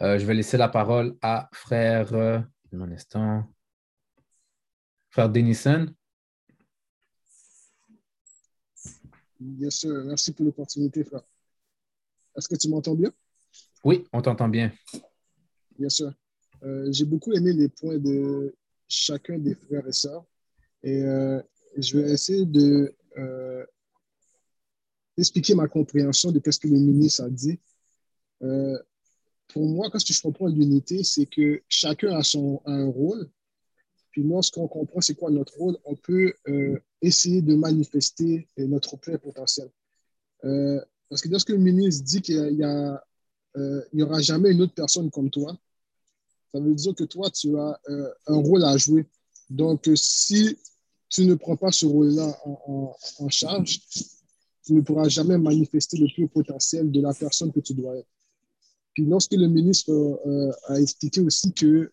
[0.00, 2.12] Euh, je vais laisser la parole à frère.
[2.14, 2.40] euh.
[5.10, 5.94] Frère Denison.
[9.40, 11.22] Bien sûr, merci pour l'opportunité, frère.
[12.36, 13.12] Est-ce que tu m'entends bien?
[13.84, 14.72] Oui, on t'entend bien.
[15.78, 16.12] Bien sûr.
[16.62, 18.54] Euh, J'ai beaucoup aimé les points de
[18.88, 20.24] chacun des frères et sœurs.
[20.82, 21.40] Et euh,
[21.76, 23.64] je vais essayer de euh,
[25.16, 27.58] expliquer ma compréhension de ce que le ministre a dit.
[29.48, 33.28] Pour moi, quand je comprends l'unité, c'est que chacun a, son, a un rôle.
[34.14, 38.96] Puis lorsqu'on comprend c'est quoi notre rôle, on peut euh, essayer de manifester euh, notre
[38.96, 39.68] plein potentiel.
[40.44, 43.04] Euh, parce que lorsque le ministre dit qu'il y a
[43.56, 45.58] euh, n'y aura jamais une autre personne comme toi.
[46.52, 47.80] Ça veut dire que toi, tu as
[48.28, 49.04] un rôle à jouer.
[49.50, 50.58] Donc, si
[51.08, 53.80] tu ne prends pas ce rôle-là en, charge,
[54.64, 58.08] tu ne pourras jamais manifester le plus potentiel de la personne que tu dois être.
[58.92, 59.92] Puis, lorsque le ministre
[60.68, 61.90] a expliqué aussi que,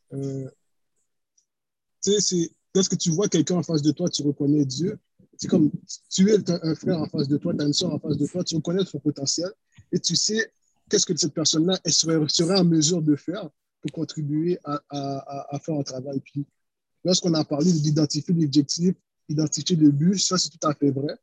[2.02, 5.00] tu sais, lorsque tu vois quelqu'un en face de toi, tu reconnais Dieu.
[5.38, 5.72] C'est comme
[6.10, 8.28] tu es un, frère en face de toi, tu as une soeur en face de
[8.28, 9.50] toi, tu reconnais son potentiel
[9.92, 10.52] et tu sais
[10.90, 13.50] qu'est-ce que cette personne-là serait, serait, en mesure de faire
[13.82, 16.20] pour contribuer à, à, à faire un travail.
[16.20, 16.46] Puis,
[17.04, 18.94] lorsqu'on a parlé d'identifier l'objectif,
[19.30, 21.16] identifier le but, ça, c'est tout à fait vrai.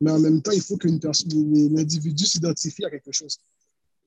[0.00, 1.30] Mais en même temps, il faut qu'une personne,
[1.74, 3.38] l'individu s'identifie à quelque chose.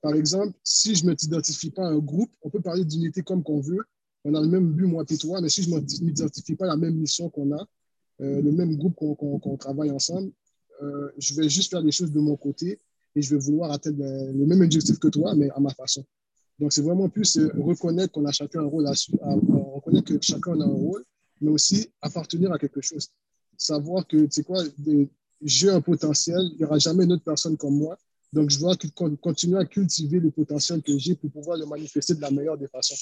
[0.02, 3.44] Par exemple, si je ne m'identifie pas à un groupe, on peut parler d'unité comme
[3.44, 3.84] qu'on veut.
[4.26, 6.70] On a le même but, moi et toi, mais si je ne m'identifie pas à
[6.70, 7.68] la même mission qu'on a,
[8.22, 10.32] euh, le même groupe qu'on qu qu travaille ensemble,
[10.82, 12.80] euh, je vais juste faire les choses de mon côté
[13.16, 16.04] et je vais vouloir atteindre le, même objectif que toi, mais à ma façon.
[16.58, 18.94] Donc, c'est vraiment plus euh, reconnaître qu'on a chacun un rôle, à,
[19.76, 21.04] reconnaître que chacun a un rôle,
[21.40, 23.10] mais aussi appartenir à quelque chose.
[23.58, 24.64] Savoir que, tu sais quoi,
[25.42, 27.96] j'ai un potentiel, il n'y aura jamais une autre personne comme moi.
[28.34, 28.76] Donc, je dois
[29.22, 32.68] continuer à cultiver le potentiel que j'ai pour pouvoir le manifester de la meilleure des
[32.68, 32.96] façons.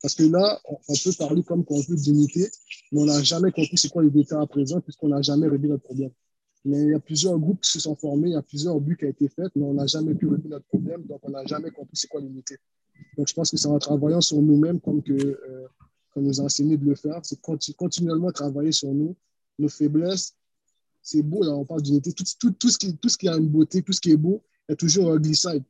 [0.00, 2.48] Parce que là, on, peut parler comme qu'on veut d'unité,
[2.92, 5.68] mais on n'a jamais compris c'est quoi les détails à présent, puisqu'on n'a jamais réglé
[5.68, 6.10] notre problème.
[6.64, 8.96] Mais il y a plusieurs groupes qui se sont formés, il y a plusieurs buts
[8.96, 11.44] qui ont été faits, mais on n'a jamais pu régler notre problème, donc on n'a
[11.46, 12.56] jamais compris c'est quoi l'unité.
[13.16, 15.66] Donc, je pense que c'est en travaillant sur nous-mêmes, comme que, euh,
[16.16, 17.40] nous a enseigné de le faire, c'est
[17.76, 19.14] continuellement travailler sur nous,
[19.58, 20.34] nos faiblesses.
[21.00, 22.12] C'est beau, là, on parle d'unité.
[22.12, 24.16] Tout, tout, tout, ce qui, tout ce qui a une beauté, tout ce qui est
[24.16, 25.62] beau, est toujours un glissade.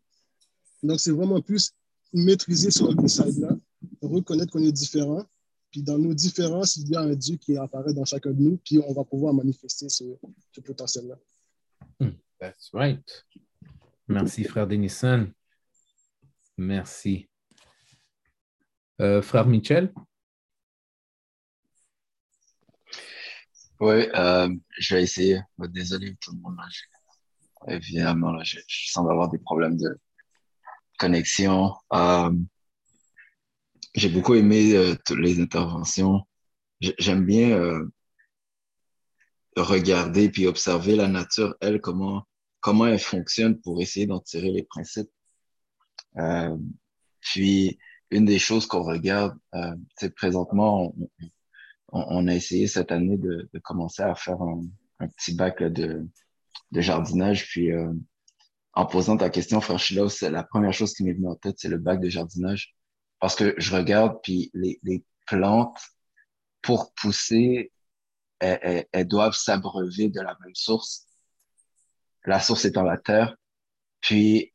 [0.82, 1.72] Donc, c'est vraiment plus
[2.14, 3.58] maîtriser ce glissade-là,
[4.02, 5.24] reconnaître qu'on est différent,
[5.70, 8.56] puis dans nos différences, il y a un Dieu qui apparaît dans chacun de nous,
[8.58, 10.04] puis on va pouvoir manifester ce,
[10.52, 11.16] ce potentiel-là.
[12.00, 13.26] Hmm, that's right.
[14.08, 15.30] Merci, frère Denison.
[16.56, 17.28] Merci.
[19.00, 19.92] Euh, frère Michel?
[23.80, 25.40] Oui, euh, je vais essayer.
[25.58, 26.56] Désolé tout le monde.
[27.68, 30.00] Évidemment, là, je, je, semble avoir des problèmes de
[30.98, 31.74] connexion.
[31.92, 32.32] Euh,
[33.98, 36.20] j'ai beaucoup aimé euh, toutes les interventions.
[36.80, 37.84] J'aime bien euh,
[39.56, 42.22] regarder puis observer la nature, elle, comment,
[42.60, 45.10] comment elle fonctionne pour essayer d'en tirer les principes.
[46.18, 46.56] Euh,
[47.20, 47.78] puis,
[48.10, 49.36] une des choses qu'on regarde,
[49.96, 50.94] c'est présentement,
[51.88, 56.06] on, a essayé cette année de, commencer à faire un, petit bac de,
[56.72, 57.46] de jardinage.
[57.48, 57.70] Puis,
[58.72, 59.60] en posant ta question,
[60.08, 62.77] c'est la première chose qui m'est venue en tête, c'est le bac de jardinage.
[63.20, 65.80] Parce que je regarde, puis les, les plantes,
[66.62, 67.72] pour pousser,
[68.38, 71.06] elles, elles, doivent s'abreuver de la même source.
[72.24, 73.36] La source étant la terre.
[74.00, 74.52] Puis,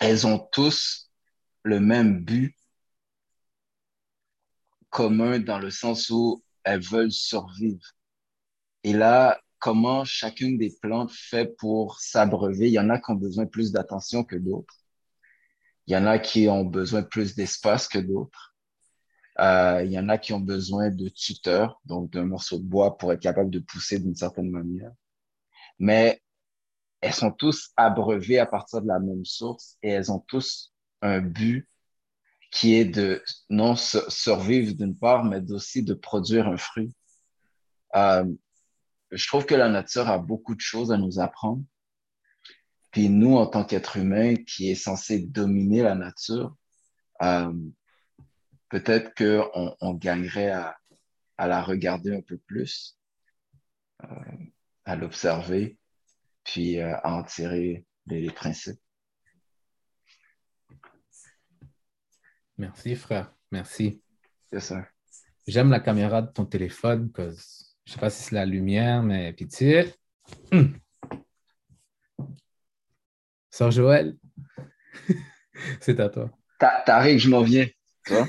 [0.00, 1.10] elles ont tous
[1.62, 2.56] le même but
[4.90, 7.84] commun dans le sens où elles veulent survivre.
[8.84, 12.68] Et là, comment chacune des plantes fait pour s'abreuver?
[12.68, 14.83] Il y en a qui ont besoin plus d'attention que d'autres.
[15.86, 18.54] Il y en a qui ont besoin plus d'espace que d'autres.
[19.40, 22.96] Euh, il y en a qui ont besoin de tuteurs, donc d'un morceau de bois
[22.96, 24.92] pour être capable de pousser d'une certaine manière.
[25.78, 26.22] Mais
[27.00, 31.20] elles sont tous abreuvées à partir de la même source et elles ont tous un
[31.20, 31.68] but
[32.50, 36.94] qui est de non survivre d'une part, mais aussi de produire un fruit.
[37.96, 38.24] Euh,
[39.10, 41.62] je trouve que la nature a beaucoup de choses à nous apprendre.
[42.94, 46.56] Puis nous, en tant qu'être humain qui est censé dominer la nature,
[47.22, 47.52] euh,
[48.68, 50.78] peut-être qu'on on gagnerait à,
[51.36, 52.96] à, la regarder un peu plus,
[54.04, 54.06] euh,
[54.84, 55.76] à l'observer,
[56.44, 58.80] puis euh, à en tirer les, les principes.
[62.56, 63.34] Merci, frère.
[63.50, 64.00] Merci.
[64.52, 64.86] C'est ça.
[65.48, 67.42] J'aime la caméra de ton téléphone, parce que
[67.86, 69.92] je ne sais pas si c'est la lumière, mais pitié.
[73.54, 74.16] Sœur Joël,
[75.80, 76.28] c'est à toi.
[76.58, 77.68] Tariq, je m'en viens.
[78.04, 78.26] Tu vois?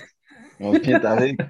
[0.60, 1.40] Je m'en viens, Tariq.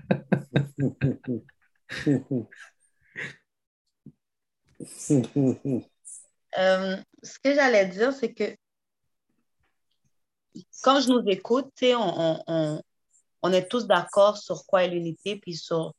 [6.58, 8.56] Euh, ce que j'allais dire, c'est que
[10.84, 12.82] quand je nous écoute, on, on,
[13.42, 15.94] on, est tous d'accord sur quoi est l'unité, puis sur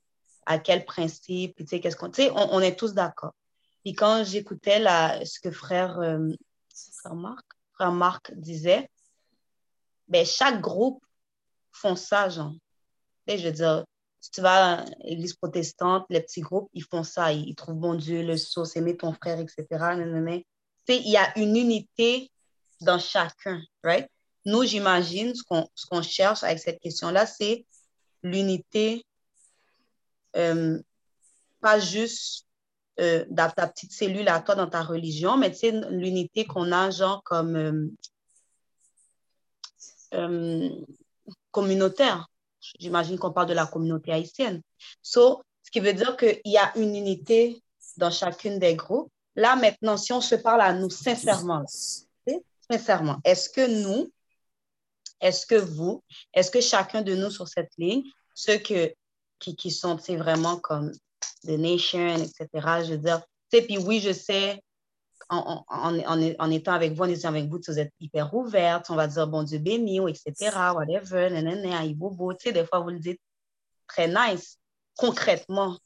[0.47, 2.11] à quel principe, puis qu'est-ce qu'on.
[2.35, 3.35] On, on est tous d'accord.
[3.85, 4.83] Puis quand j'écoutais
[5.25, 6.31] ce que frère, euh,
[6.95, 8.91] frère Marc, frère Marc disait,
[10.09, 11.05] ben, chaque groupe
[11.73, 12.55] font ça, genre.
[13.27, 13.85] Et je veux dire,
[14.21, 17.33] si tu vas à l'église protestante, les petits groupes, ils font ça.
[17.33, 19.67] Ils, trouvent bon Dieu, le sauce, aimer ton frère, etc.
[20.89, 22.31] Il y a une unité
[22.81, 24.09] dans chacun, right?
[24.45, 27.67] Nous, j'imagine, ce qu'on qu'on cherche avec cette question-là, c'est
[28.23, 29.05] l'unité,
[30.37, 30.81] euh,
[31.61, 32.45] pas juste
[32.98, 36.90] euh, dans ta petite cellule à toi, dans ta religion, mais tu l'unité qu'on a,
[36.90, 37.90] genre, comme euh,
[40.14, 40.70] euh,
[41.51, 42.28] communautaire.
[42.78, 44.62] J'imagine qu'on parle de la communauté haïtienne.
[45.03, 47.62] So, ce qui veut dire qu'il y a une unité
[47.99, 49.12] dans chacune des groupes.
[49.34, 51.64] Là, maintenant, si on se parle à nous sincèrement,
[52.70, 54.11] sincèrement, est-ce que nous,
[55.20, 58.94] est-ce que vous, est-ce que chacun de nous sur cette ligne, ceux que,
[59.38, 60.92] qui, qui sont vraiment comme
[61.45, 62.49] The Nation, etc.
[62.85, 64.61] Je veux dire, tu sais, puis oui, je sais,
[65.29, 65.99] en, en,
[66.39, 69.27] en, étant avec vous, en étant avec vous, vous êtes hyper ouverte, on va dire
[69.27, 73.21] bon Dieu béni, etc., whatever, nanana, ibobo, tu sais, des fois vous le dites
[73.89, 74.59] très nice.
[74.97, 75.79] Concrètement,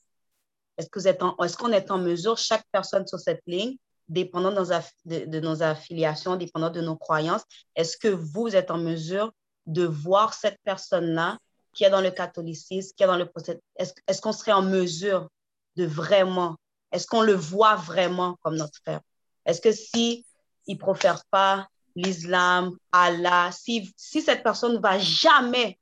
[0.77, 3.77] est-ce que vous est-ce qu'on est en mesure, chaque personne sur cette ligne,
[4.09, 7.43] dépendant de nos affiliations, dépendant de nos croyances,
[7.77, 9.33] est-ce que vous êtes en mesure
[9.67, 11.39] de voir cette personne-là
[11.73, 13.31] qui est dans le catholicisme, qui est dans le
[13.77, 15.29] est-ce est qu'on serait en mesure
[15.77, 16.57] de vraiment,
[16.93, 19.01] est-ce qu'on le voit vraiment comme notre frère?
[19.47, 20.27] Est-ce que si
[20.67, 25.79] il profère pas l'islam, Allah, si, si cette personne ne va jamais,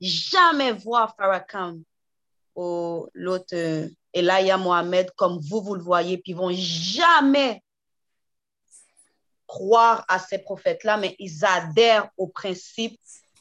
[0.00, 1.78] jamais voir Farrakhan
[2.54, 7.62] ou l'autre euh, Elia Mohamed comme vous, vous le voyez, puis ils vont jamais
[9.46, 12.98] croire à ces prophètes-là, mais ils adhèrent aux principes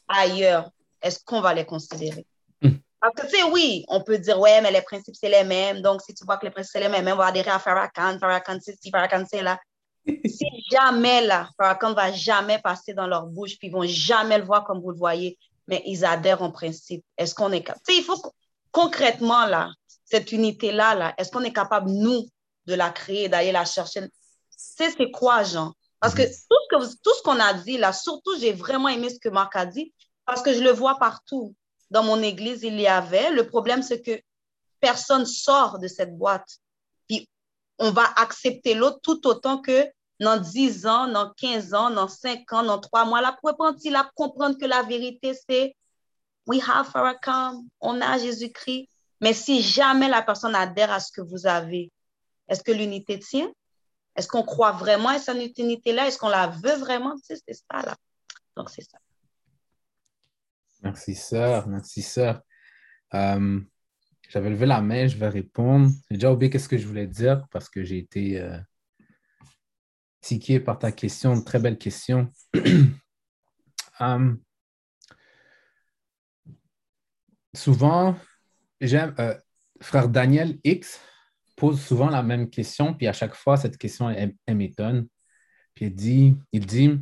[0.07, 0.69] ailleurs.
[1.01, 2.25] Est-ce qu'on va les considérer?
[2.61, 2.75] Hmm.
[2.99, 5.81] Parce que, tu sais, oui, on peut dire, ouais, mais les principes, c'est les mêmes.
[5.81, 8.19] Donc, si tu vois que les principes, c'est les mêmes, on va adhérer à Farrakhan,
[8.19, 9.59] Farrakhan, c'est ci, Farrakhan, c'est là.
[10.25, 14.43] si jamais, là, Farrakhan va jamais passer dans leur bouche, puis ils vont jamais le
[14.43, 15.37] voir comme vous le voyez,
[15.67, 17.03] mais ils adhèrent en principe.
[17.17, 17.83] Est-ce qu'on est capable?
[17.87, 18.21] Tu sais, il faut
[18.71, 19.71] concrètement, là,
[20.05, 22.27] cette unité-là, là, est-ce qu'on est capable, nous,
[22.67, 24.01] de la créer, d'aller la chercher?
[24.49, 25.73] C'est c'est quoi, Jean?
[25.99, 29.09] Parce que tout ce que tout ce qu'on a dit là, surtout, j'ai vraiment aimé
[29.09, 29.93] ce que Marc a dit,
[30.25, 31.55] parce que je le vois partout.
[31.89, 33.31] Dans mon église, il y avait.
[33.31, 34.21] Le problème, c'est que
[34.79, 36.57] personne sort de cette boîte.
[37.07, 37.27] Puis
[37.79, 39.87] on va accepter l'autre tout autant que
[40.19, 43.51] dans 10 ans, dans 15 ans, dans 5 ans, dans 3 mois, là, pour
[43.83, 45.75] il a comprendre que la vérité, c'est
[46.47, 48.87] we have Farrakhan, on a Jésus-Christ.
[49.19, 51.91] Mais si jamais la personne adhère à ce que vous avez,
[52.47, 53.51] est-ce que l'unité tient?
[54.15, 56.07] Est-ce qu'on croit vraiment à cette unité-là?
[56.07, 57.15] Est-ce qu'on la veut vraiment?
[57.23, 57.95] C'est ça, là.
[58.55, 58.97] Donc, c'est ça.
[60.83, 61.67] Merci, sœur.
[61.67, 62.41] Merci, sœur.
[63.13, 63.59] Euh,
[64.29, 65.89] j'avais levé la main, je vais répondre.
[66.09, 68.57] J'ai déjà oublié ce que je voulais dire parce que j'ai été euh,
[70.21, 72.31] tiqué par ta question, très belle question.
[73.99, 74.33] Euh,
[77.53, 78.17] souvent,
[78.79, 79.13] j'aime,
[79.79, 80.99] frère Daniel X
[81.55, 85.07] pose souvent la même question, puis à chaque fois, cette question, elle, m'étonne.
[85.75, 86.99] Puis il dit, il dit,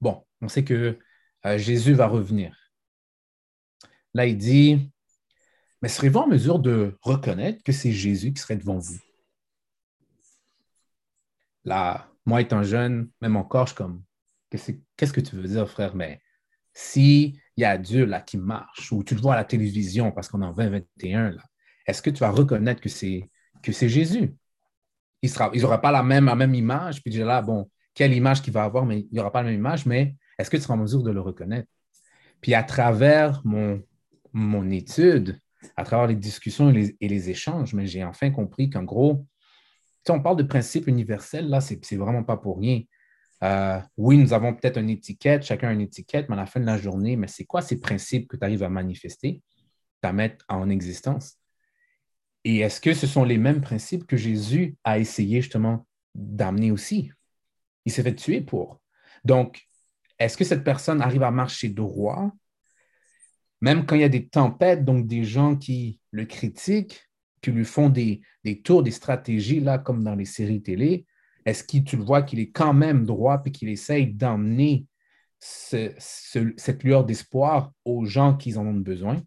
[0.00, 1.00] bon, on sait que
[1.56, 2.56] Jésus va revenir.
[4.14, 4.92] Là, il dit,
[5.80, 8.98] mais serez-vous en mesure de reconnaître que c'est Jésus qui serait devant vous?
[11.64, 14.02] Là, moi étant jeune, même encore, je suis comme,
[14.50, 15.94] qu'est-ce que tu veux dire, frère?
[15.94, 16.20] Mais
[16.72, 20.28] s'il y a Dieu là qui marche, ou tu le vois à la télévision parce
[20.28, 21.42] qu'on est en 2021, là,
[21.86, 23.28] est-ce que tu vas reconnaître que c'est,
[23.62, 24.34] que c'est Jésus?
[25.22, 28.52] Il n'aura pas la même, la même image, puis déjà là, bon, quelle image qu'il
[28.52, 30.74] va avoir, mais il n'y aura pas la même image, mais est-ce que tu seras
[30.74, 31.68] en mesure de le reconnaître?
[32.40, 33.82] Puis à travers mon,
[34.32, 35.40] mon étude,
[35.76, 39.24] à travers les discussions et les, échanges, mais j'ai enfin compris qu'en gros,
[40.04, 42.80] si on parle de principe universel, là, c'est, vraiment pas pour rien.
[43.44, 46.66] Euh, oui, nous avons peut-être une étiquette, chacun une étiquette, mais à la fin de
[46.66, 49.42] la journée, mais c'est quoi ces principes que tu arrives à manifester,
[50.02, 51.38] à mettre en existence?
[52.44, 55.86] Et est-ce que ce sont les mêmes principes que Jésus a essayé justement
[56.16, 57.12] d'amener aussi?
[57.84, 58.80] Il s'est fait tuer pour.
[59.24, 59.68] Donc,
[60.24, 62.32] est-ce que cette personne arrive à marcher droit,
[63.60, 67.08] même quand il y a des tempêtes, donc des gens qui le critiquent,
[67.40, 68.22] qui lui font des,
[68.64, 71.06] tours, des stratégies, là, comme dans les séries télé,
[71.44, 74.86] est-ce que tu le vois qu'il est quand même droit et qu'il essaye d'emmener
[75.38, 79.20] cette lueur d'espoir aux gens qui en ont besoin?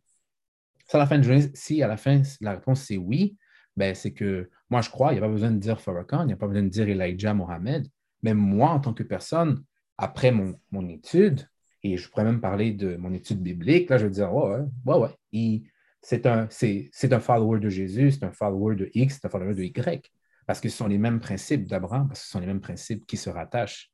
[0.94, 3.36] La fin de journée, si à la fin, la réponse c'est oui,
[3.76, 6.28] ben, c'est que moi, je crois, il n'y a pas besoin de dire Farrakhan, il
[6.28, 7.88] n'y a pas besoin de dire Elijah Mohamed.
[8.24, 9.64] Mais moi, en tant que personne,
[9.98, 11.50] après mon, mon, étude,
[11.84, 14.98] et je pourrais même parler de mon étude biblique, là, je veux dire, ouais, ouais,
[14.98, 15.62] ouais,
[16.02, 19.64] c'est un, un follower de Jésus, c'est un follower de X, c'est un follower de
[19.64, 20.12] Y.
[20.46, 23.08] Parce que ce sont les mêmes principes d'Abraham, parce que ce sont les mêmes principes
[23.08, 23.92] qui se rattachent.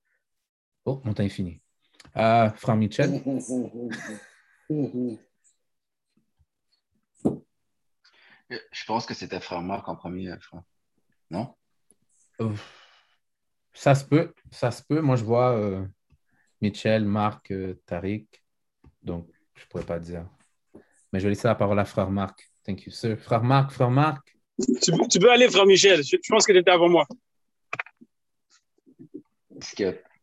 [0.84, 1.62] Oh, mon temps est fini.
[2.18, 3.22] Euh, Franck Michel.
[8.50, 10.64] Je pense que c'était Frère Marc en premier, frère.
[11.30, 11.56] Non?
[13.74, 15.02] Ça se peut, ça se peut.
[15.02, 15.86] Moi, je vois euh,
[16.62, 18.28] Michel, Marc, euh, Tariq.
[19.04, 20.26] Donc, je ne pourrais pas dire.
[21.12, 22.52] Mais je vais laisser la parole à Frère Marc.
[22.66, 23.18] Thank you, sir.
[23.20, 24.38] Frère Marc, Frère Marc.
[24.82, 26.04] Tu, tu peux aller, Frère Michel?
[26.04, 27.08] Je, pense que tu étais avant moi.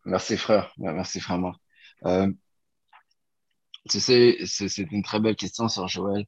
[0.05, 0.73] Merci, frère.
[0.79, 1.61] Merci, Frère Marc.
[2.05, 2.31] Euh,
[3.91, 6.27] tu sais, c'est une très belle question sur Joël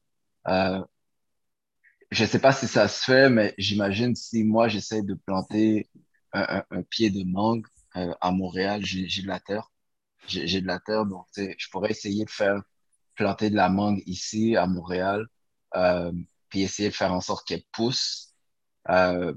[2.11, 5.89] je sais pas si ça se fait, mais j'imagine si moi j'essaie de planter
[6.33, 7.67] un, un, pied de mangue
[7.97, 9.71] euh, à Montréal, j'ai de la terre.
[10.27, 12.63] J'ai de la terre, donc je pourrais essayer de faire
[13.17, 15.27] planter de la mangue ici à Montréal,
[15.77, 16.13] euh,
[16.49, 18.35] puis essayer de faire en sorte qu'elle pousse.
[18.89, 19.35] Euh,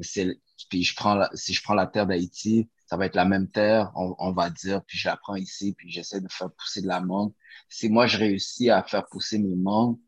[0.69, 3.49] puis je prends la, si je prends la terre d'Haïti, ça va être la même
[3.49, 6.81] terre, on, on, va dire, puis je la prends ici, puis j'essaie de faire pousser
[6.81, 7.33] de la mangue.
[7.69, 9.99] Si moi je réussis à faire pousser mes mangues,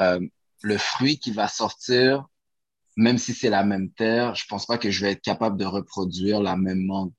[0.00, 0.20] euh,
[0.62, 2.26] le fruit qui va sortir,
[2.96, 5.64] même si c'est la même terre, je pense pas que je vais être capable de
[5.64, 7.12] reproduire la même mangue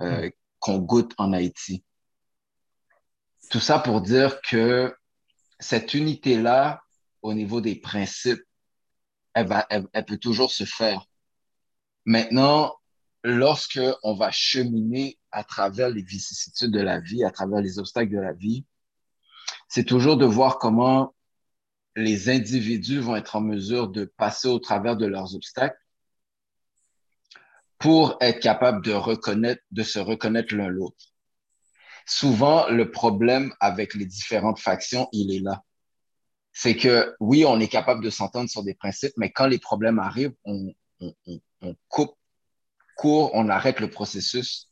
[0.00, 0.30] euh, hmm.
[0.58, 1.84] qu'on goûte en Haïti.
[3.50, 4.94] tout ça pour dire que
[5.60, 6.82] cette unité-là,
[7.22, 8.42] au niveau des principes,
[9.34, 11.06] elle, va, elle, elle peut toujours se faire.
[12.04, 12.74] Maintenant,
[13.22, 18.12] lorsque on va cheminer à travers les vicissitudes de la vie, à travers les obstacles
[18.12, 18.64] de la vie,
[19.68, 21.14] c'est toujours de voir comment
[21.96, 25.78] les individus vont être en mesure de passer au travers de leurs obstacles
[27.78, 31.14] pour être capable de reconnaître, de se reconnaître l'un l'autre.
[32.06, 35.62] Souvent, le problème avec les différentes factions, il est là.
[36.52, 39.98] C'est que oui, on est capable de s'entendre sur des principes, mais quand les problèmes
[39.98, 42.16] arrivent, on, on, on, on coupe
[42.96, 44.70] court, on arrête le processus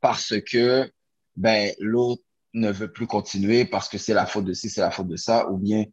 [0.00, 0.90] parce que
[1.36, 2.22] ben, l'autre
[2.54, 5.16] ne veut plus continuer parce que c'est la faute de ci, c'est la faute de
[5.16, 5.84] ça, ou bien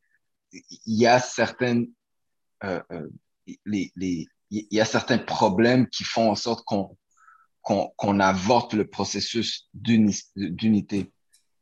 [0.53, 1.87] il y a certaines,
[2.63, 3.09] euh, euh,
[3.65, 6.97] les, les, il y a certains problèmes qui font en sorte qu'on
[7.61, 11.11] qu'on qu'on avorte le processus d'unité.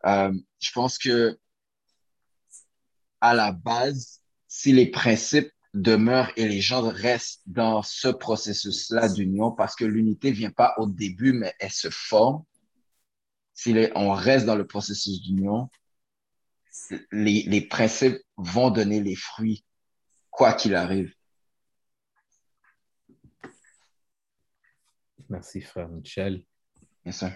[0.06, 1.40] Euh, je pense que
[3.22, 9.52] à la base, si les principes demeurent et les gens restent dans ce processus-là d'union,
[9.52, 12.44] parce que l'unité vient pas au début, mais elle se forme.
[13.54, 15.70] Si on reste dans le processus d'union,
[17.12, 19.64] les, les principes vont donner les fruits,
[20.30, 21.14] quoi qu'il arrive.
[25.30, 26.44] Merci, frère Michel.
[27.10, 27.32] Sir.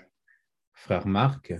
[0.74, 1.54] Frère Marc.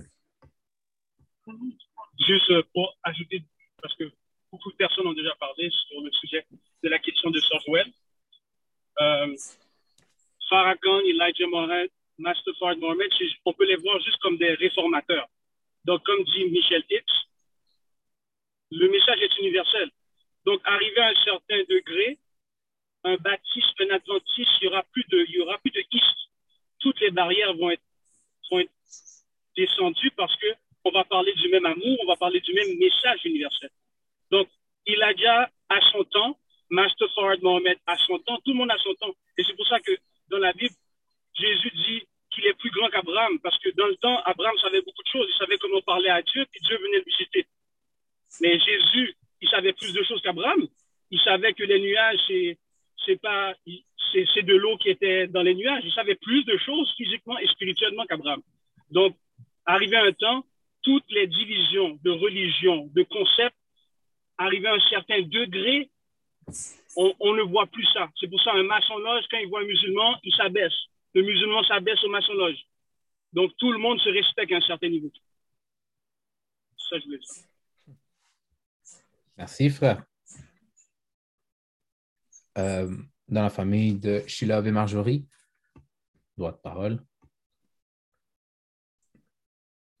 [2.26, 3.44] Juste euh, pour ajouter,
[3.80, 4.04] parce que
[4.52, 6.46] beaucoup de personnes ont déjà parlé sur le sujet
[6.82, 7.86] de la question de Software.
[9.00, 9.36] Euh,
[10.48, 13.10] Farrakhan, Elijah Mohammed, Master Mohammed,
[13.44, 15.28] on peut les voir juste comme des réformateurs.
[15.84, 17.04] Donc, comme dit Michel X,
[18.70, 19.90] le message est universel.
[20.44, 22.18] Donc, arrivé à un certain degré,
[23.04, 25.82] un baptiste, un adventiste, il y aura plus de, il y aura plus de.
[26.80, 27.82] Toutes les barrières vont être,
[28.50, 28.62] vont
[29.56, 30.46] descendues parce que
[30.84, 33.70] on va parler du même amour, on va parler du même message universel.
[34.30, 34.48] Donc,
[34.86, 36.38] il a déjà à son temps,
[36.70, 39.12] Master Fard Mohammed à son temps, tout le monde a son temps.
[39.36, 39.92] Et c'est pour ça que
[40.28, 40.74] dans la Bible,
[41.34, 45.02] Jésus dit qu'il est plus grand qu'Abraham, parce que dans le temps, Abraham savait beaucoup
[45.02, 47.46] de choses, il savait comment parler à Dieu, puis Dieu venait le visiter.
[48.40, 50.66] Mais Jésus, il savait plus de choses qu'Abraham.
[51.10, 52.18] Il savait que les nuages,
[53.04, 53.54] c'est, pas,
[54.12, 55.82] c'est, de l'eau qui était dans les nuages.
[55.84, 58.42] Il savait plus de choses physiquement et spirituellement qu'Abraham.
[58.90, 59.16] Donc,
[59.64, 60.44] arrivé un temps,
[60.82, 63.56] toutes les divisions de religion, de concepts,
[64.38, 65.90] arrivé à un certain degré,
[66.96, 68.08] on, ne voit plus ça.
[68.18, 70.72] C'est pour ça un maçon-loge, quand il voit un musulman, il s'abaisse.
[71.14, 72.58] Le musulman s'abaisse au maçon-loge.
[73.32, 75.10] Donc, tout le monde se respecte à un certain niveau.
[76.88, 77.45] Ça, je voulais dire.
[79.36, 80.02] Merci, frère.
[82.56, 82.96] Euh,
[83.28, 85.26] dans la famille de Sheila et Marjorie,
[86.36, 87.04] droit de parole.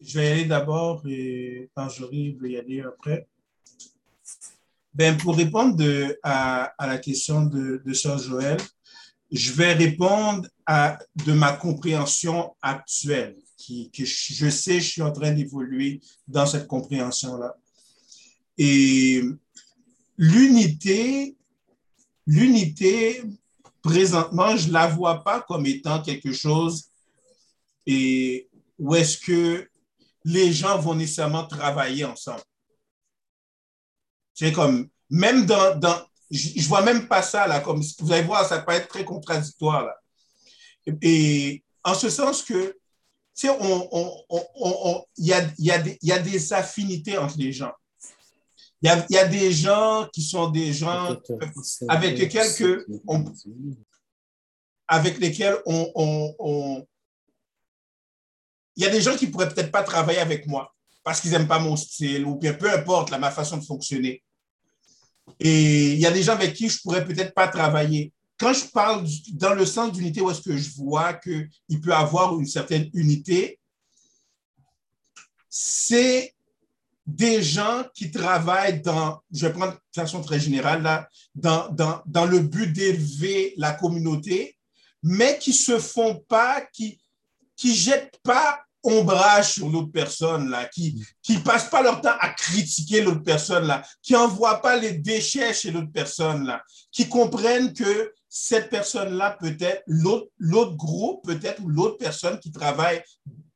[0.00, 3.28] Je vais y aller d'abord et Marjorie veut y aller après.
[4.94, 5.84] Ben, pour répondre
[6.22, 8.58] à, la question de, de Sœur Joël,
[9.30, 15.32] je vais répondre à, de ma compréhension actuelle, que je sais, je suis en train
[15.32, 17.54] d'évoluer dans cette compréhension-là.
[18.58, 19.22] Et
[20.16, 21.36] l'unité,
[22.26, 23.22] l'unité,
[23.82, 26.90] présentement, je ne la vois pas comme étant quelque chose
[27.86, 28.48] et
[28.78, 29.68] où est-ce que
[30.24, 32.42] les gens vont nécessairement travailler ensemble.
[34.34, 38.26] C'est comme, même dans, dans je, je vois même pas ça là, comme vous allez
[38.26, 39.94] voir, ça peut être très contradictoire là.
[41.02, 42.76] Et, en ce sens que,
[43.36, 43.56] tu sais,
[45.18, 47.72] il y a, y, a y a des affinités entre les gens.
[48.82, 51.16] Il y, a, il y a des gens qui sont des gens
[51.88, 53.24] avec lesquels, que on,
[54.86, 56.86] avec lesquels on, on, on,
[58.76, 61.48] il y a des gens qui pourraient peut-être pas travailler avec moi parce qu'ils n'aiment
[61.48, 64.22] pas mon style ou bien peu importe la, ma façon de fonctionner.
[65.40, 68.12] Et il y a des gens avec qui je pourrais peut-être pas travailler.
[68.38, 71.94] Quand je parle du, dans le sens d'unité, où est-ce que je vois qu'il peut
[71.94, 73.58] avoir une certaine unité,
[75.48, 76.35] c'est
[77.06, 82.02] des gens qui travaillent dans, je vais prendre de façon très générale, là, dans, dans,
[82.06, 84.56] dans le but d'élever la communauté,
[85.02, 87.00] mais qui se font pas, qui
[87.54, 92.30] qui jettent pas ombrage sur l'autre personne, là, qui qui passent pas leur temps à
[92.30, 97.72] critiquer l'autre personne, là, qui envoient pas les déchets chez l'autre personne, là, qui comprennent
[97.72, 103.02] que cette personne-là, peut-être, l'autre, l'autre groupe, peut-être, ou l'autre personne qui travaille,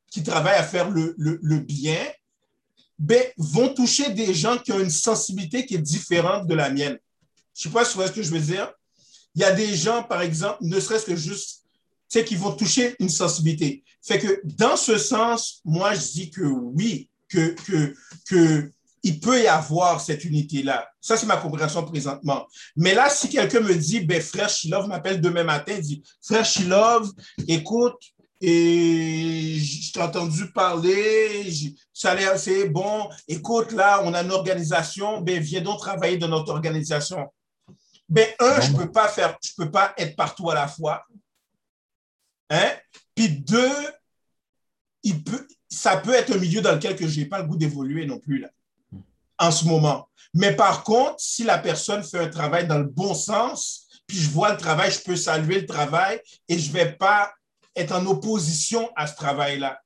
[0.09, 2.03] qui travaille à faire le, le, le bien,
[3.01, 6.99] ben, vont toucher des gens qui ont une sensibilité qui est différente de la mienne.
[7.55, 8.71] Je sais pas si vous ce que je veux dire.
[9.33, 11.63] Il y a des gens, par exemple, ne serait-ce que juste,
[12.07, 13.83] tu sais, qui vont toucher une sensibilité.
[14.03, 17.95] Fait que dans ce sens, moi, je dis que oui, que, que,
[18.29, 18.71] que
[19.01, 20.87] il peut y avoir cette unité-là.
[20.99, 22.45] Ça, c'est ma compréhension présentement.
[22.75, 26.45] Mais là, si quelqu'un me dit, ben, frère Shilov m'appelle demain matin, il dit, frère
[26.45, 27.09] Shilov,
[27.47, 27.97] écoute,
[28.41, 31.53] et je t'ai entendu parler,
[31.93, 33.07] ça a l'air assez bon.
[33.27, 37.31] Écoute, là, on a une organisation, ben, viens donc travailler dans notre organisation.
[38.09, 41.05] Ben, un, je peux pas faire, je peux pas être partout à la fois.
[42.49, 42.71] Hein?
[43.13, 43.71] Puis deux,
[45.03, 48.07] il peut, ça peut être un milieu dans lequel je n'ai pas le goût d'évoluer
[48.07, 48.49] non plus, là,
[49.37, 50.09] en ce moment.
[50.33, 54.29] Mais par contre, si la personne fait un travail dans le bon sens, puis je
[54.31, 56.19] vois le travail, je peux saluer le travail
[56.49, 57.31] et je ne vais pas
[57.75, 59.81] être en opposition à ce travail-là.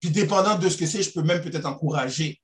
[0.00, 2.40] Puis dépendant de ce que c'est, je peux même peut-être encourager.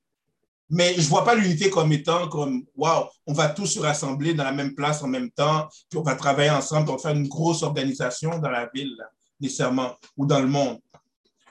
[0.70, 4.34] Mais je ne vois pas l'unité comme étant comme, waouh, on va tous se rassembler
[4.34, 7.28] dans la même place en même temps, puis on va travailler ensemble pour faire une
[7.28, 8.96] grosse organisation dans la ville,
[9.40, 10.80] nécessairement, ou dans le monde.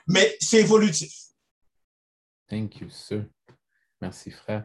[0.06, 1.12] Mais c'est évolutif.
[2.48, 3.24] Thank you, sir.
[4.00, 4.64] Merci, frère.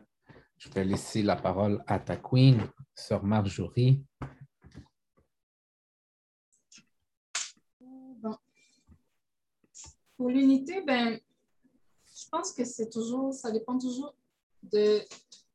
[0.58, 4.04] Je vais laisser la parole à ta queen, sœur Marjorie.
[10.20, 11.18] Pour l'unité, ben,
[12.14, 14.14] je pense que c'est toujours, ça dépend toujours
[14.62, 15.00] de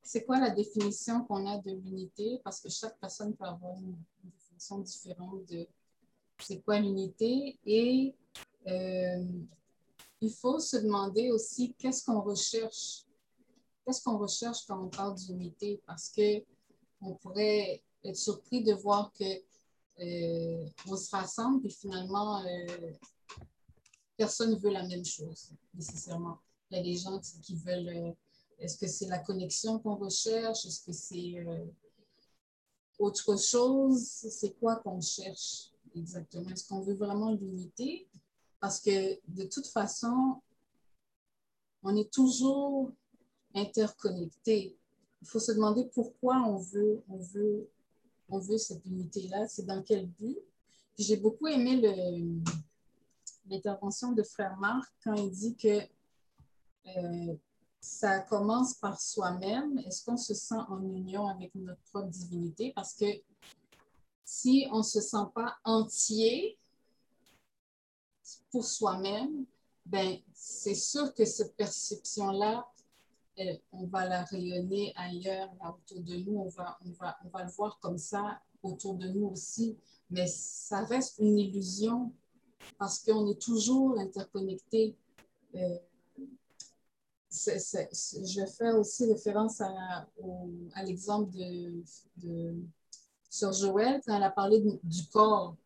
[0.02, 3.94] c'est quoi la définition qu'on a de l'unité, parce que chaque personne peut avoir une,
[4.24, 5.66] définition différente de
[6.40, 7.58] c'est quoi l'unité.
[7.66, 8.14] Et
[8.66, 9.26] euh,
[10.22, 13.02] il faut se demander aussi qu'est-ce qu'on recherche.
[13.84, 15.82] Qu'est-ce qu'on recherche quand on parle d'unité?
[15.84, 16.42] Parce que
[17.02, 19.24] on pourrait être surpris de voir que
[20.00, 22.92] euh, on se rassemble et finalement euh,
[24.16, 26.38] personne ne veut la même chose, nécessairement.
[26.70, 28.12] Il y a des gens qui veulent, euh,
[28.58, 30.64] est-ce que c'est la connexion qu'on recherche?
[30.66, 31.64] Est-ce que c'est euh,
[32.98, 34.02] autre chose?
[34.06, 36.50] C'est quoi qu'on cherche exactement?
[36.50, 38.08] Est-ce qu'on veut vraiment l'unité?
[38.60, 40.40] Parce que de toute façon,
[41.82, 42.90] on est toujours
[43.54, 44.76] interconnecté.
[45.22, 47.68] Il faut se demander pourquoi on veut, on veut,
[48.28, 49.46] on veut cette unité-là.
[49.48, 50.38] C'est dans quel but?
[50.98, 52.40] J'ai beaucoup aimé le,
[53.46, 55.80] l'intervention de Frère Marc quand il dit que
[56.86, 57.34] euh,
[57.80, 59.78] ça commence par soi-même.
[59.80, 62.72] Est-ce qu'on se sent en union avec notre propre divinité?
[62.74, 63.06] Parce que
[64.24, 66.58] si on ne se sent pas entier
[68.50, 69.44] pour soi-même,
[69.84, 72.66] ben, c'est sûr que cette perception-là,
[73.38, 76.38] euh, on va la rayonner ailleurs, autour de nous.
[76.38, 79.76] On va, on, va, on va le voir comme ça autour de nous aussi.
[80.08, 82.12] Mais ça reste une illusion
[82.78, 84.96] parce qu'on est toujours interconnecté.
[85.54, 85.78] Euh,
[87.30, 90.06] je faire aussi référence à,
[90.74, 91.82] à l'exemple de,
[92.18, 92.54] de
[93.28, 95.56] Sœur Joël quand elle a parlé du corps.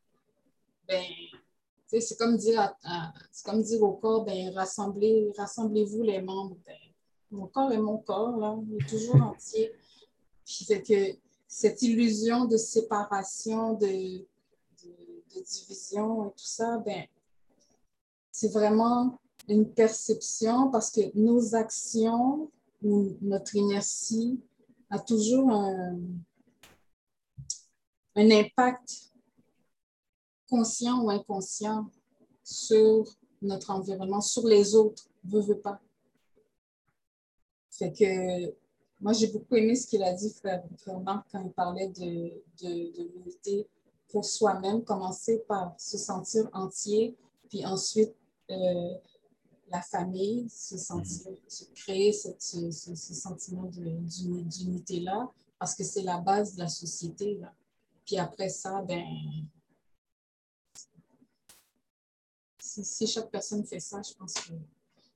[0.88, 1.04] Ben,
[1.86, 2.74] c'est comme dire,
[3.44, 6.56] comme dire au corps, ben, rassemblez, rassemblez-vous les membres.
[6.64, 6.76] Ben,
[7.30, 9.72] mon corps est mon corps, là, il est toujours entier.
[10.46, 10.66] Puis
[11.46, 14.24] cette illusion de séparation, de,
[15.34, 17.06] de division et tout ça, ben,
[18.30, 19.18] c'est vraiment
[19.48, 22.50] une perception parce que nos actions
[22.82, 24.40] ou notre inertie
[24.90, 25.98] a toujours un,
[28.16, 29.12] impact
[30.48, 31.90] conscient ou inconscient
[32.42, 33.04] sur
[33.42, 35.80] notre environnement, sur les autres, veut, veut pas.
[37.70, 38.54] Fait que
[39.00, 43.08] moi, j'ai beaucoup aimé ce qu'il a dit, frère, quand il parlait de, de, de
[43.14, 43.68] l'unité
[44.08, 47.16] pour soi-même, commencer par se sentir entier,
[47.48, 48.14] puis ensuite
[48.50, 48.94] euh,
[49.70, 56.18] la famille, se sentir, se créer cette, ce, ce, sentiment d'unité-là, parce que c'est la
[56.18, 57.36] base de la société.
[57.36, 57.52] Là.
[58.06, 59.04] Puis après ça, ben,
[62.58, 64.52] si, si, chaque personne fait ça, je pense que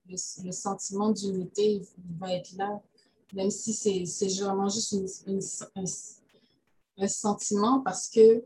[0.07, 1.83] le, le sentiment d'unité
[2.19, 2.83] va être là,
[3.33, 4.05] même si c'est
[4.43, 5.41] vraiment juste une,
[5.75, 5.85] un,
[6.99, 8.45] un, sentiment, parce que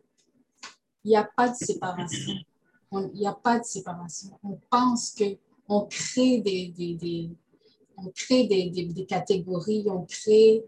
[1.07, 2.35] il n'y a pas de séparation.
[2.93, 4.37] Il n'y a pas de séparation.
[4.43, 7.31] On pense qu'on crée des, des, des,
[7.97, 10.65] on crée des, des, catégories, on crée,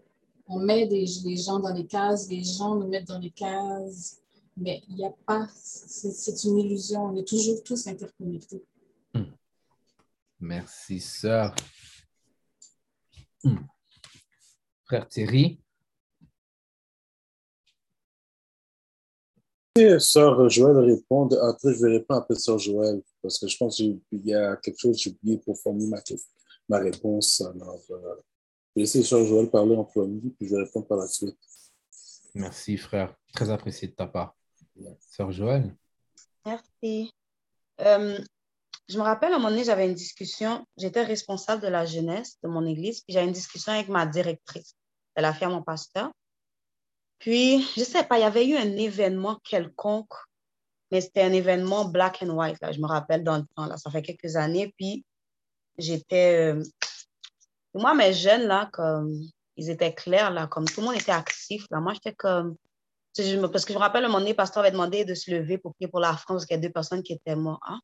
[0.47, 4.21] on met des, les gens dans les cases, les gens nous mettent dans les cases,
[4.55, 7.07] mais il n'y a pas, c'est une illusion.
[7.07, 8.63] On est toujours tous interconnectés.
[9.13, 9.23] Hmm.
[10.39, 11.53] Merci, sœur.
[13.43, 13.57] Hmm.
[14.85, 15.59] Frère Thierry.
[19.99, 24.01] Sœur Joël répond, après je vais répondre après Sœur Joël, parce que je pense qu'il
[24.11, 25.99] y a quelque chose que j'ai oublié pour former ma,
[26.67, 27.41] ma réponse.
[27.41, 30.97] Alors, euh, je vais laisser Sœur Joël parler en premier, puis je vais répondre par
[30.97, 31.37] la suite.
[32.35, 33.15] Merci, frère.
[33.33, 34.35] Très apprécié de ta part.
[35.09, 35.75] Sœur Joël?
[36.45, 37.11] Merci.
[37.81, 38.17] Euh,
[38.87, 42.37] je me rappelle, à un moment donné, j'avais une discussion, j'étais responsable de la jeunesse
[42.43, 44.75] de mon église, puis j'avais une discussion avec ma directrice.
[45.15, 46.11] Elle a fait à mon pasteur.
[47.19, 50.13] Puis, je sais pas, il y avait eu un événement quelconque,
[50.91, 53.77] mais c'était un événement black and white, là, je me rappelle dans le temps, là,
[53.77, 54.73] ça fait quelques années.
[54.77, 55.05] Puis,
[55.77, 56.53] j'étais.
[56.53, 56.63] euh,
[57.73, 59.13] moi, mes jeunes, là, comme.
[59.57, 61.65] Ils étaient clairs, là, comme tout le monde était actif.
[61.69, 61.81] Là.
[61.81, 62.55] Moi, j'étais comme.
[63.51, 65.57] Parce que je me rappelle, un moment donné, le pasteur avait demandé de se lever
[65.57, 67.61] pour prier pour la France, parce qu'il y a deux personnes qui étaient mortes.
[67.67, 67.81] hein.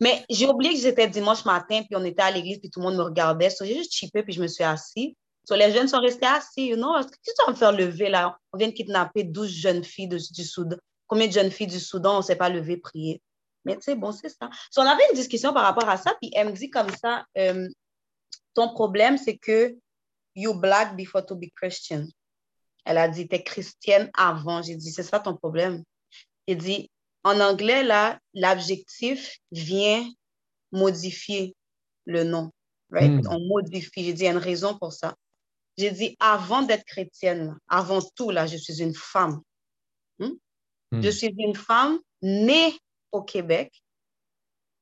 [0.00, 2.86] Mais j'ai oublié que j'étais dimanche matin, puis on était à l'église, puis tout le
[2.86, 3.50] monde me regardait.
[3.60, 5.16] J'ai juste chippé, puis je me suis assis.
[5.44, 6.68] So, les jeunes sont restés assis.
[6.68, 8.38] You know, Qu'est-ce que tu vas me faire lever, là?
[8.52, 10.76] On vient de kidnapper 12 jeunes filles de- du Soudan.
[11.06, 13.20] Combien de jeunes filles du Soudan, on ne s'est pas levé prier?
[13.64, 14.48] Mais tu sais, bon, c'est ça.
[14.70, 17.24] So, on avait une discussion par rapport à ça, puis elle me dit comme ça,
[17.38, 17.68] euh,
[18.54, 19.76] ton problème, c'est que
[20.34, 22.06] you black before to be Christian.
[22.84, 24.62] Elle a dit, t'es chrétienne avant.
[24.62, 25.82] J'ai dit, c'est ça ton problème?
[26.46, 26.90] J'ai dit,
[27.22, 30.06] en anglais, là, l'adjectif vient
[30.72, 31.54] modifier
[32.04, 32.50] le nom.
[32.90, 33.24] Right?
[33.24, 33.28] Hmm.
[33.30, 34.04] On modifie.
[34.04, 35.14] J'ai dit, il y a une raison pour ça.
[35.76, 39.40] J'ai dit, avant d'être chrétienne, avant tout, là, je suis une femme.
[40.18, 40.30] Hmm?
[40.92, 41.02] Hmm.
[41.02, 42.78] Je suis une femme née
[43.10, 43.72] au Québec,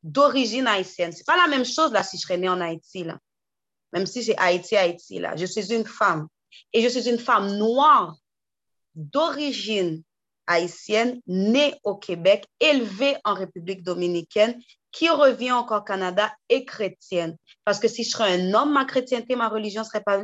[0.03, 1.13] d'origine haïtienne.
[1.13, 3.19] C'est pas la même chose, là, si je serais née en Haïti, là.
[3.93, 5.37] Même si c'est Haïti, Haïti, là.
[5.37, 6.29] Je suis une femme.
[6.73, 8.17] Et je suis une femme noire
[8.95, 10.03] d'origine
[10.47, 14.61] haïtienne, née au Québec, élevée en République dominicaine,
[14.93, 17.37] qui revient encore au Canada et chrétienne.
[17.65, 20.23] Parce que si je serais un homme, ma chrétienté, ma religion ne serait pas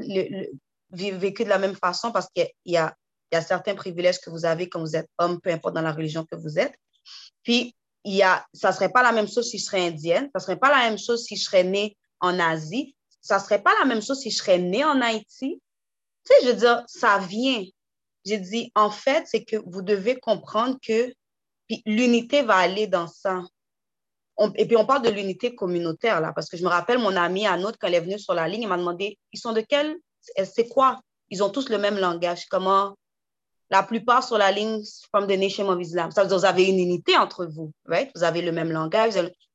[0.91, 2.95] vécue de la même façon parce qu'il y a,
[3.31, 5.83] il y a certains privilèges que vous avez quand vous êtes homme, peu importe dans
[5.83, 6.75] la religion que vous êtes.
[7.43, 10.31] Puis, il y a, ça ne serait pas la même chose si je serais indienne,
[10.35, 13.43] ça ne serait pas la même chose si je serais née en Asie, ça ne
[13.43, 15.61] serait pas la même chose si je serais née en Haïti.
[16.25, 17.65] Tu sais, je veux dire, ça vient.
[18.25, 21.13] J'ai dit, en fait, c'est que vous devez comprendre que
[21.87, 23.43] l'unité va aller dans ça.
[24.55, 27.47] Et puis, on parle de l'unité communautaire, là, parce que je me rappelle, mon ami
[27.47, 29.97] Anoud, quand elle est venue sur la ligne, il m'a demandé, ils sont de quel,
[30.21, 31.01] c'est quoi?
[31.31, 32.47] Ils ont tous le même langage.
[32.47, 32.97] Comment?
[33.71, 36.11] La plupart sur la ligne, from the nation of Islam.
[36.11, 38.11] Ça veut dire, vous avez une unité entre vous, right?
[38.15, 39.15] Vous avez le même langage.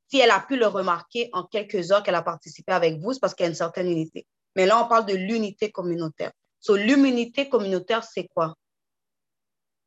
[0.09, 3.19] Si elle a pu le remarquer en quelques heures qu'elle a participé avec vous, c'est
[3.19, 4.27] parce qu'il y a une certaine unité.
[4.55, 6.31] Mais là, on parle de l'unité communautaire.
[6.59, 8.53] So, l'unité communautaire, c'est quoi?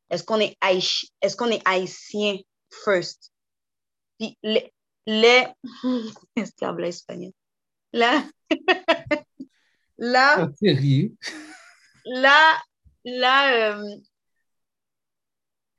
[0.09, 2.37] Est-ce qu'on est, haïti- est-ce qu'on est haïtien
[2.69, 3.31] first?
[4.19, 4.37] Puis
[5.07, 5.47] les,
[5.83, 6.11] les...
[6.35, 7.31] Est-ce qu'il y a un espagnol?
[7.93, 8.23] Là,
[9.97, 11.15] là, Ah, sérieux?
[12.05, 12.61] là,
[13.05, 13.95] là, euh,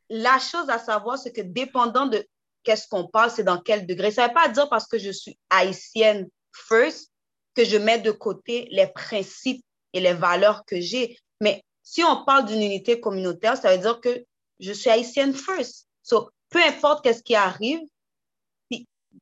[0.09, 2.27] la chose à savoir, c'est que dépendant de
[2.65, 4.11] qu'est-ce qu'on parle, c'est dans quel degré.
[4.11, 7.13] Ça ne veut pas dire parce que je suis haïtienne first
[7.55, 11.19] que je mets de côté les principes et les valeurs que j'ai.
[11.41, 14.25] Mais si on parle d'une unité communautaire, ça veut dire que
[14.61, 15.87] je suis haïtienne first.
[16.03, 17.81] So, peu importe qu'est-ce qui arrive,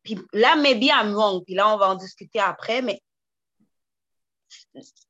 [0.02, 3.00] puis, là, maybe I'm wrong, puis là, on va en discuter après, mais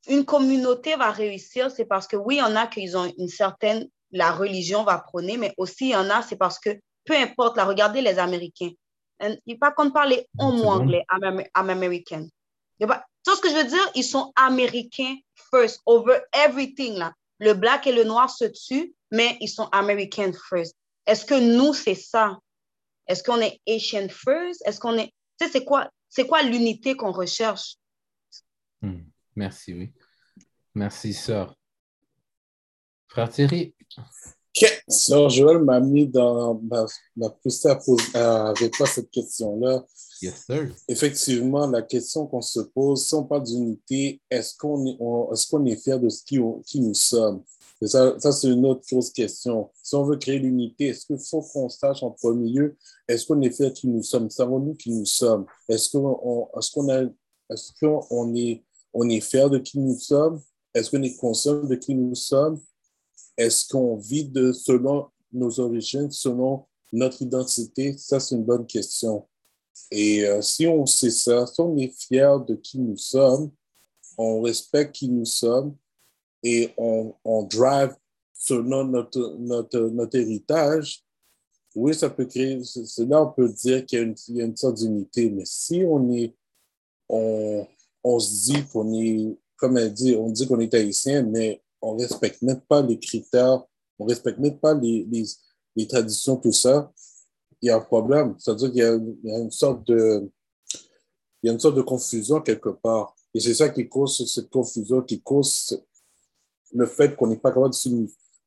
[0.07, 3.27] une communauté va réussir, c'est parce que oui, il y en a qui ont une
[3.27, 7.15] certaine, la religion va prôner, mais aussi il y en a, c'est parce que peu
[7.15, 8.71] importe, là, regardez les Américains.
[9.19, 10.71] And Il n'y a pas qu'on parle un mot bon.
[10.71, 12.27] anglais, I'm, I'm American.
[12.79, 15.15] Tout ce que je veux dire, ils sont américains
[15.51, 17.13] first, over everything, là.
[17.39, 20.75] Le black et le noir se tuent, mais ils sont American first.
[21.05, 22.37] Est-ce que nous, c'est ça?
[23.07, 24.61] Est-ce qu'on est Asian first?
[24.65, 25.13] Est-ce qu'on est.
[25.39, 27.75] Tu sais, c'est quoi, c'est quoi l'unité qu'on recherche?
[28.81, 29.01] Hmm.
[29.35, 29.93] Merci, oui.
[30.73, 31.55] Merci, sœur.
[33.07, 33.73] Frère Thierry,
[34.87, 36.85] Sœur Joël m'a mis dans m'a
[37.15, 39.85] m'a poussé à, poser, répondre à cette question-là.
[40.21, 40.73] yes, sir.
[40.87, 44.97] Effectivement, la question qu'on se pose, si on parle d'unité, est-ce qu'on est,
[45.33, 47.43] est-ce qu'on est fier de ce qui nous sommes?
[47.85, 49.69] Ça, c'est une autre fausse question.
[49.83, 53.39] Si on veut créer l'unité, est-ce qu'il faut qu'on sache en premier lieu, est-ce qu'on
[53.41, 54.29] est de qui nous sommes?
[54.31, 55.45] Savons-nous qui nous sommes?
[55.69, 57.03] Est-ce qu'on qu'on a,
[57.79, 58.63] qu'on est,
[59.09, 60.41] est fier de qui nous sommes?
[60.73, 62.59] Est-ce qu'on est conscient de qui nous sommes?
[63.37, 67.95] Est-ce qu'on vit selon nos origines, selon notre identité?
[67.95, 69.27] Ça, c'est une bonne question.
[69.91, 73.51] Et euh, si on sait ça, si on est fier de qui nous sommes,
[74.17, 75.75] on respecte qui nous sommes
[76.43, 77.13] et on,
[77.43, 77.95] drive
[78.33, 81.03] selon notre, notre, notre héritage,
[81.75, 84.77] oui, ça peut créer, c'est là on peut dire qu'il y a une, une sorte
[84.77, 85.29] d'unité.
[85.29, 86.35] Mais si on est,
[87.09, 87.67] on,
[88.03, 91.95] on se dit qu'on est, comme elle dit, on dit qu'on est haïtien, mais on
[91.95, 93.63] respecte même pas les critères,
[93.99, 95.25] on respecte même pas les, les,
[95.75, 96.91] les traditions, tout ça,
[97.61, 98.35] il y a un problème.
[98.39, 100.29] C'est-à-dire qu'il il y a une sorte de,
[101.43, 103.15] il y a une sorte de confusion quelque part.
[103.33, 105.79] Et c'est ça qui cause cette confusion, qui cause
[106.73, 107.73] le fait qu'on n'est pas capable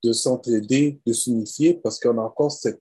[0.02, 2.80] de s'entraider, de s'unifier, parce qu'on a encore cette,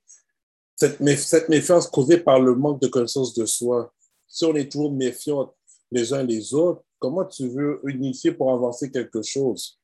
[0.75, 3.93] cette, méf- cette méfiance causée par le manque de connaissance de soi.
[4.27, 5.53] si on est toujours méfiants
[5.91, 9.79] les uns les autres, comment tu veux unifier pour avancer quelque chose?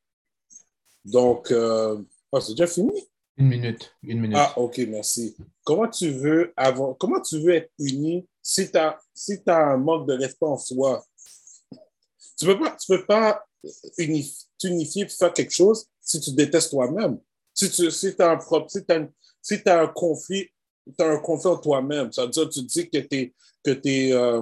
[1.03, 2.01] Donc, euh,
[2.31, 3.07] ah, c'est déjà fini?
[3.37, 3.91] Une minute.
[4.03, 4.37] Une minute.
[4.39, 5.35] Ah, OK, merci.
[5.63, 9.77] Comment tu veux avoir, comment tu veux être uni si tu as, si as un
[9.77, 11.03] manque de respect en soi?
[12.37, 13.45] Tu ne peux pas, tu peux pas
[13.97, 17.19] unifier, t'unifier pour faire quelque chose si tu détestes toi-même.
[17.53, 18.83] Si tu si as un si
[19.41, 20.49] si un conflit,
[20.97, 22.11] tu as un conflit en toi-même.
[22.11, 24.41] Ça veut dire que tu dis que tu es, euh,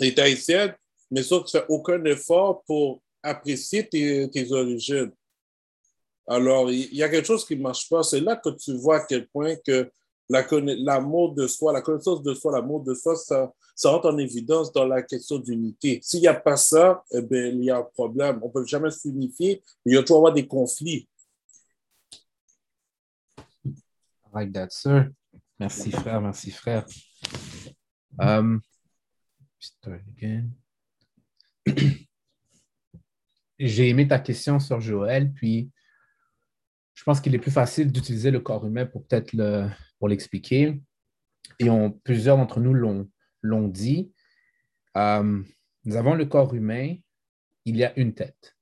[0.00, 0.74] haïtienne,
[1.10, 5.12] mais ça, tu fais aucun effort pour apprécier tes, tes origines.
[6.26, 8.02] Alors, il y a quelque chose qui ne marche pas.
[8.02, 9.90] C'est là que tu vois à quel point que
[10.32, 14.72] l'amour de soi, la connaissance de soi, l'amour de soi, ça, ça rentre en évidence
[14.72, 16.00] dans la question d'unité.
[16.02, 18.38] S'il n'y a pas ça, eh bien, il y a un problème.
[18.42, 19.62] On ne peut jamais s'unifier.
[19.84, 21.08] Il y a toujours avoir des conflits.
[23.66, 25.10] I like that, sir.
[25.58, 26.20] Merci, frère.
[26.20, 26.86] Merci, frère.
[28.18, 28.60] Um,
[29.58, 30.50] start again.
[33.58, 35.70] J'ai aimé ta question sur Joël, puis
[36.94, 39.68] je pense qu'il est plus facile d'utiliser le corps humain pour peut-être le,
[40.02, 40.82] pour l'expliquer.
[41.60, 41.68] Et
[42.02, 44.12] plusieurs d'entre nous l'ont dit.
[44.96, 45.40] Euh,
[45.84, 46.96] nous avons le corps humain,
[47.64, 48.56] il y a une tête.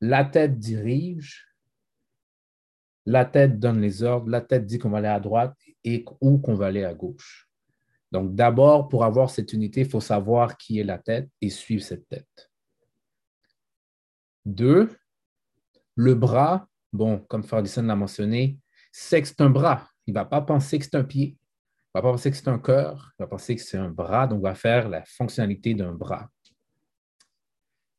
[0.00, 1.54] La tête dirige,
[3.04, 6.38] la tête donne les ordres, la tête dit qu'on va aller à droite et ou
[6.38, 7.50] qu'on va aller à gauche.
[8.12, 11.82] Donc d'abord, pour avoir cette unité, il faut savoir qui est la tête et suivre
[11.82, 12.50] cette tête.
[14.46, 14.96] Deux,
[15.94, 18.58] le bras, bon, comme Ferdinand l'a mentionné,
[18.98, 19.90] c'est que c'est un bras.
[20.06, 21.36] Il ne va pas penser que c'est un pied.
[21.36, 23.12] Il ne va pas penser que c'est un cœur.
[23.18, 24.26] Il va penser que c'est un bras.
[24.26, 26.30] Donc, il va faire la fonctionnalité d'un bras.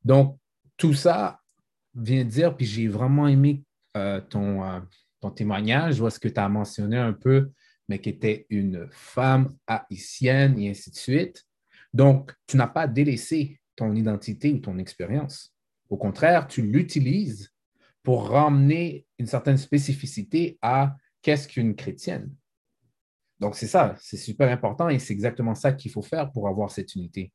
[0.04, 0.40] Donc,
[0.76, 1.38] tout ça
[1.94, 3.62] vient dire, puis j'ai vraiment aimé
[3.96, 4.80] euh, ton, euh,
[5.20, 7.52] ton témoignage, vois ce que tu as mentionné un peu,
[7.88, 11.44] mais qui était une femme haïtienne et ainsi de suite.
[11.94, 15.54] Donc, tu n'as pas délaissé ton identité ou ton expérience.
[15.90, 17.52] Au contraire, tu l'utilises
[18.02, 22.34] pour ramener une certaine spécificité à qu'est-ce qu'une chrétienne.
[23.40, 26.70] Donc, c'est ça, c'est super important et c'est exactement ça qu'il faut faire pour avoir
[26.70, 27.32] cette unité.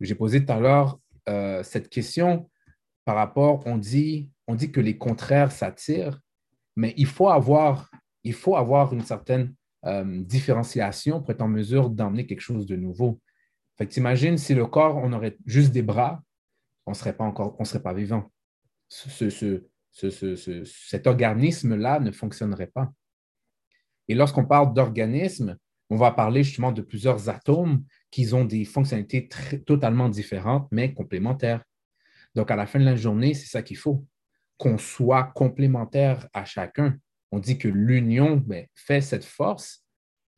[0.00, 2.50] J'ai posé tout à l'heure euh, cette question
[3.04, 6.20] par rapport, on dit, que les contraires s'attirent,
[6.74, 7.90] mais il faut avoir,
[8.24, 13.20] une certaine euh, différenciation pour être en mesure d'emmener quelque chose de nouveau.
[13.78, 13.94] Fait que
[14.36, 16.22] si le corps, on aurait juste des bras,
[16.86, 18.30] on ne serait pas encore, on serait pas vivant.
[18.88, 19.62] Ce,
[19.96, 22.92] cet organisme-là ne fonctionnerait pas.
[24.08, 25.56] Et lorsqu'on parle d'organisme,
[25.88, 29.28] on va parler justement de plusieurs atomes qui ont des fonctionnalités
[29.66, 31.62] totalement différentes, mais complémentaires.
[32.34, 34.04] Donc, à la fin de la journée, c'est ça qu'il faut,
[34.58, 36.96] qu'on soit complémentaire à chacun.
[37.32, 39.84] On dit que l'union ben, fait cette force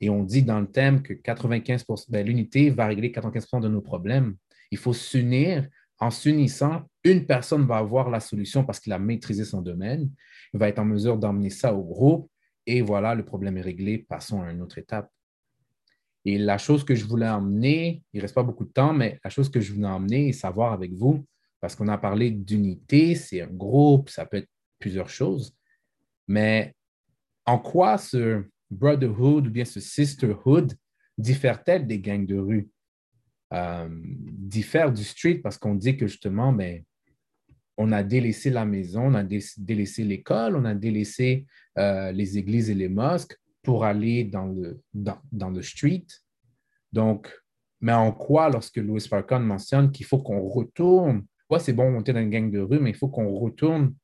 [0.00, 3.80] et on dit dans le thème que 95 ben, l'unité va régler 95% de nos
[3.80, 4.36] problèmes.
[4.70, 5.66] Il faut s'unir
[5.98, 6.82] en s'unissant,
[7.12, 10.10] une personne va avoir la solution parce qu'il a maîtrisé son domaine.
[10.52, 12.30] Il va être en mesure d'emmener ça au groupe
[12.66, 13.98] et voilà, le problème est réglé.
[13.98, 15.10] Passons à une autre étape.
[16.24, 19.18] Et la chose que je voulais emmener, il ne reste pas beaucoup de temps, mais
[19.24, 21.24] la chose que je voulais emmener et savoir avec vous,
[21.60, 25.56] parce qu'on a parlé d'unité, c'est un groupe, ça peut être plusieurs choses,
[26.26, 26.74] mais
[27.46, 30.74] en quoi ce brotherhood ou bien ce sisterhood
[31.16, 32.68] diffère-t-elle des gangs de rue?
[33.52, 36.82] euh, diffère du street parce qu'on dit que justement, ben,
[37.78, 41.46] on a délaissé la maison, on a délaissé l'école, on a délaissé
[41.78, 46.06] euh, les églises et les mosques pour aller dans le, dans, le street.
[46.92, 47.32] Donc,
[47.80, 52.02] mais en quoi, lorsque Louis Farrakhan mentionne qu'il faut qu'on retourne, ouais, c'est bon, on
[52.02, 53.94] est dans une gang de rue, mais il faut qu'on retourne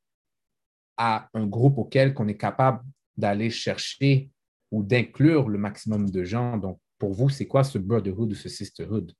[0.95, 2.81] à un groupe auquel on est capable
[3.17, 4.31] d'aller chercher
[4.71, 6.57] ou d'inclure le maximum de gens.
[6.57, 9.11] Donc, pour vous, c'est quoi ce brotherhood ou ce sisterhood?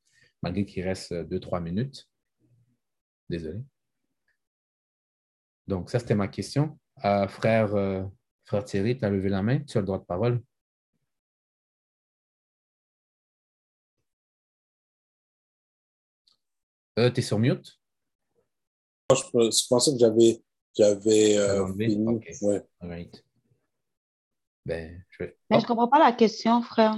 [0.41, 2.07] malgré qu'il reste euh, deux, trois minutes?
[3.29, 3.61] Désolé.
[5.67, 6.77] Donc, ça, c'était ma question.
[7.03, 8.03] Euh, frère, euh,
[8.45, 10.41] frère Thierry, tu as levé la main, tu as le droit de parole.
[16.95, 17.77] tu es sur mute?
[19.11, 20.41] Je, pensais que j'avais
[20.73, 21.37] j'avais.
[24.65, 26.97] Ben, je Mais je ne comprends pas la question, frère.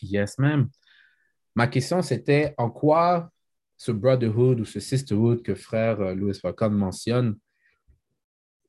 [0.00, 0.68] Yes, ma'am.
[1.54, 3.30] Ma question, c'était en quoi
[3.76, 7.38] ce brotherhood ou ce sisterhood que frère euh, Louis Farrakhan mentionne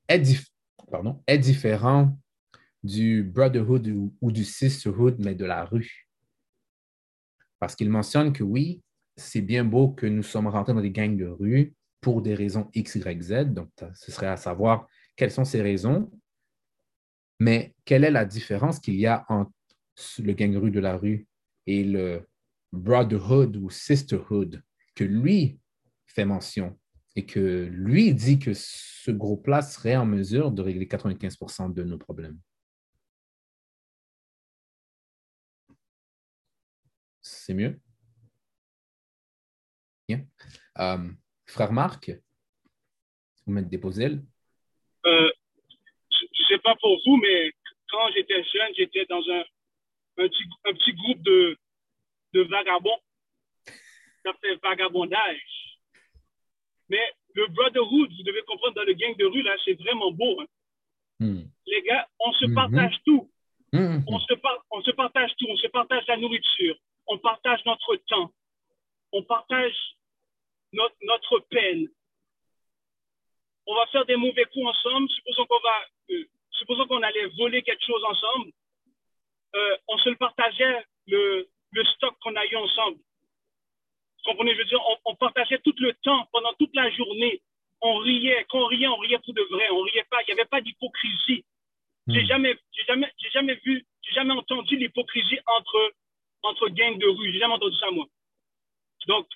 [0.07, 2.17] est, différent
[2.83, 3.87] du brotherhood
[4.21, 6.07] ou, du sisterhood, mais de la rue.
[7.59, 8.81] Parce qu'il mentionne que oui,
[9.15, 12.69] c'est bien beau que nous sommes rentrés dans des gangs de rue pour des raisons
[12.73, 13.31] X, Y, Z.
[13.53, 16.11] Donc, ce serait à savoir quelles sont ces raisons.
[17.39, 19.51] Mais quelle est la différence qu'il y a entre
[20.19, 21.27] le gang de rue de la rue
[21.65, 22.27] et le
[22.71, 24.61] brotherhood ou sisterhood
[24.93, 25.59] que lui
[26.05, 26.77] fait mention
[27.15, 31.97] et que lui dit que ce groupe-là serait en mesure de régler 95% de nos
[31.97, 32.39] problèmes.
[37.21, 37.79] C'est mieux?
[40.07, 40.25] Bien.
[40.79, 41.09] Euh,
[41.47, 42.11] frère Marc,
[43.45, 44.05] vous m'êtes déposé?
[44.05, 45.31] Euh,
[46.11, 47.51] je ne sais pas pour vous, mais
[47.89, 49.43] quand j'étais jeune, j'étais dans un,
[50.17, 51.57] petit, groupe de,
[52.33, 52.99] de vagabonds.
[54.23, 55.64] Ça fait vagabondage.
[56.89, 57.01] Mais
[57.33, 60.39] le brotherhood, vous devez comprendre, dans le gang de rue, là, c'est vraiment beau.
[60.39, 60.45] Hein.
[61.19, 61.41] Hmm.
[61.67, 62.55] Les gars, on se hmm.
[62.55, 63.29] partage tout.
[63.73, 63.99] Hmm.
[64.07, 64.33] On, se
[64.71, 65.47] on se partage tout.
[65.49, 66.75] On se partage la nourriture.
[67.07, 68.31] On partage notre temps.
[69.11, 69.75] On partage
[70.73, 71.87] notre, notre peine.
[73.67, 75.09] On va faire des mauvais coups ensemble.
[75.09, 78.51] Supposons qu'on va, euh, supposons qu'on allait voler quelque chose ensemble.
[79.55, 82.99] Euh, on se le partageait le, le stock qu'on a eu ensemble.
[84.25, 84.53] Comprenez?
[84.53, 87.41] Je veux dire, on, partageait tout le temps, pendant toute la journée.
[87.81, 88.45] On riait.
[88.49, 89.69] Quand on riait, on riait pour de vrai.
[89.71, 90.17] On riait pas.
[90.23, 91.45] Il n'y avait pas d'hypocrisie.
[92.07, 95.93] J'ai jamais, j'ai jamais, jamais vu, j'ai jamais entendu l'hypocrisie entre,
[96.43, 97.31] entre gangs de rue.
[97.31, 98.05] J'ai jamais entendu ça, moi.
[99.07, 99.27] Donc,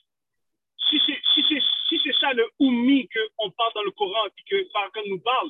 [0.90, 5.02] si c'est si si ça le oumi qu'on parle dans le Coran et que Farrakhan
[5.08, 5.50] nous parle,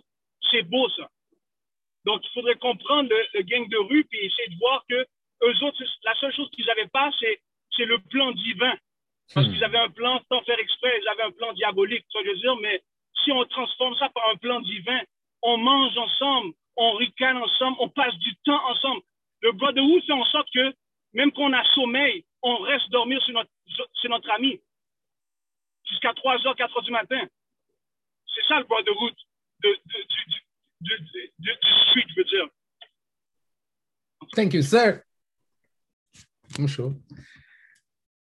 [0.49, 1.09] c'est beau ça.
[2.05, 5.83] Donc, il faudrait comprendre le, gang de rue et essayer de voir que eux autres,
[6.03, 7.41] la seule chose qu'ils n'avaient pas, c'est,
[7.75, 8.75] c'est le plan divin.
[9.33, 9.51] Parce hmm.
[9.51, 12.55] qu'ils avaient un plan sans faire exprès, ils avaient un plan diabolique, je veux dire,
[12.57, 12.81] mais
[13.23, 15.01] si on transforme ça par un plan divin,
[15.41, 19.01] on mange ensemble, on ricane ensemble, on passe du temps ensemble.
[19.41, 20.73] Le brotherhood fait en sorte que
[21.13, 23.49] même qu'on a sommeil, on reste dormir sur notre,
[23.93, 24.59] sur notre ami
[25.89, 27.27] jusqu'à 3h, 4h du matin.
[28.33, 29.13] C'est ça le brotherhood
[29.63, 30.05] de, de,
[30.81, 30.97] de,
[31.39, 31.57] de,
[31.87, 32.47] street, je veux dire.
[34.33, 35.01] Thank you, sir.
[36.57, 36.93] Bonjour.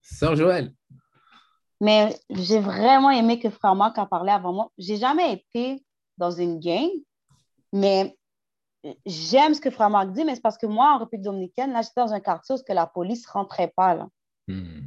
[0.02, 0.72] Sœur Joël.
[1.82, 4.72] Mais j'ai vraiment aimé que Frère Marc a parlé avant moi.
[4.78, 5.84] J'ai jamais été
[6.18, 6.90] dans une gang,
[7.74, 8.18] mais
[9.06, 11.82] j'aime ce que Frère Marc dit, mais c'est parce que moi, en République dominicaine, là,
[11.82, 13.96] j'étais dans un quartier où que la police rentrait pas.
[13.96, 14.08] Là.
[14.48, 14.82] Hmm.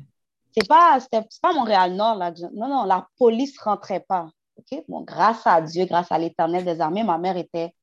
[0.57, 0.99] C'est pas,
[1.43, 2.17] pas Montréal-Nord.
[2.17, 2.33] Là.
[2.55, 4.31] Non, non, la police rentrait pas.
[4.57, 4.85] OK?
[4.89, 7.75] Bon, grâce à Dieu, grâce à l'Éternel des armées, ma mère était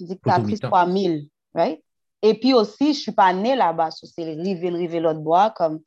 [0.00, 1.28] dictatrice 3000.
[1.54, 1.82] Right?
[2.22, 3.90] Et puis aussi, je ne suis pas née là-bas.
[3.90, 5.50] C'est rivé, rivé l'autre bois.
[5.50, 5.80] Comme,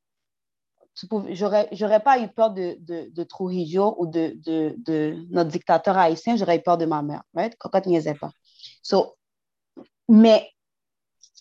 [0.96, 6.36] j'aurais pas eu peur de, de, de Trujillo ou de, de, de, notre dictateur haïtien,
[6.36, 7.24] j'aurais eu peur de ma mère.
[7.34, 7.56] Right?
[7.58, 8.32] Cocotte n'y pas.
[8.82, 9.16] So,
[10.08, 10.50] mais,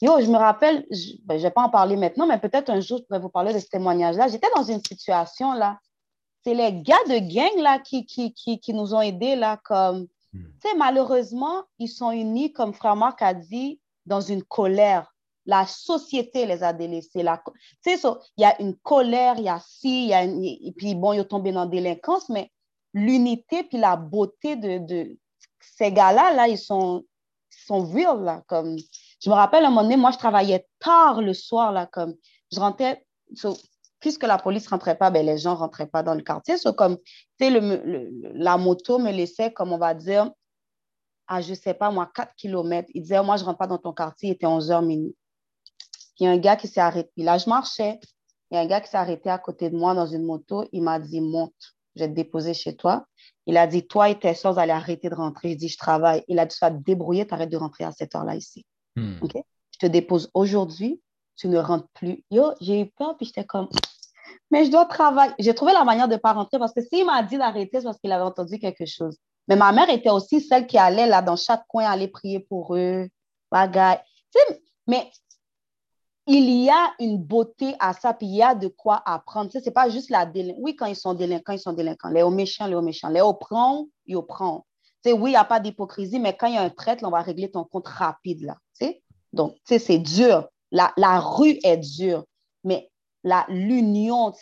[0.00, 2.80] yo, je me rappelle, je ne ben, vais pas en parler maintenant, mais peut-être un
[2.80, 4.28] jour, je pourrais vous parler de ce témoignage-là.
[4.28, 5.78] J'étais dans une situation là.
[6.44, 10.08] C'est les gars de gang là qui, qui, qui, qui nous ont aidés là, comme,
[10.32, 10.44] hmm.
[10.60, 15.11] tu sais, malheureusement, ils sont unis, comme Frère Marc a dit, dans une colère.
[15.46, 17.24] La société les a délaissés.
[17.84, 20.94] Tu sais, il y a une colère, il y a ci, y a et puis
[20.94, 22.50] bon, ils sont tombés dans la délinquance, mais
[22.94, 25.18] l'unité puis la beauté de, de
[25.60, 27.04] ces gars-là, là, ils sont,
[27.50, 28.76] sont real, là, comme,
[29.20, 32.14] je me rappelle un moment donné, moi, je travaillais tard le soir, là, comme,
[32.52, 33.04] je rentrais,
[34.00, 37.04] puisque la police rentrait pas, ben, les gens rentraient pas dans le quartier, comme, tu
[37.40, 40.30] sais, le, la moto me laissait, comme on va dire,
[41.28, 42.88] à, je sais pas, moi, 4 km.
[42.94, 45.16] Il disait, moi, je rentre pas dans ton quartier, il était 11h minuit.
[46.18, 47.10] Il y a un gars qui s'est arrêté.
[47.16, 47.98] là, je marchais.
[48.50, 50.64] Il y a un gars qui s'est arrêté à côté de moi dans une moto.
[50.72, 51.54] Il m'a dit, monte,
[51.96, 53.06] je vais te déposer chez toi.
[53.46, 55.52] Il a dit, toi et tes soeurs, allez arrêter de rentrer.
[55.52, 56.22] Je dis, je travaille.
[56.28, 58.64] Il a dit, tu vas te débrouiller, tu arrêtes de rentrer à cette heure-là ici.
[58.96, 59.14] Hmm.
[59.22, 61.00] Je te dépose aujourd'hui,
[61.36, 62.24] tu ne rentres plus.
[62.30, 63.68] Yo, j'ai eu peur, puis j'étais comme,
[64.50, 65.32] mais je dois travailler.
[65.38, 67.84] J'ai trouvé la manière de ne pas rentrer parce que s'il m'a dit d'arrêter, c'est
[67.84, 69.16] parce qu'il avait entendu quelque chose.
[69.48, 72.76] Mais ma mère était aussi celle qui allait là dans chaque coin aller prier pour
[72.76, 73.08] eux.
[74.86, 75.10] Mais
[76.32, 79.50] il y a une beauté à ça, puis il y a de quoi apprendre.
[79.52, 80.62] Ce n'est pas juste la délinquance.
[80.62, 82.10] Oui, quand ils sont délinquants, ils sont délinquants.
[82.10, 83.08] Les méchants, les hauts méchants.
[83.08, 84.60] Les hauts prend, ils prennent.
[85.06, 87.22] oui, il n'y a pas d'hypocrisie, mais quand il y a un traître, on va
[87.22, 88.56] régler ton compte rapide là.
[89.32, 90.48] Donc, c'est dur.
[90.70, 92.24] La, la rue est dure.
[92.64, 92.90] Mais
[93.48, 94.32] l'union,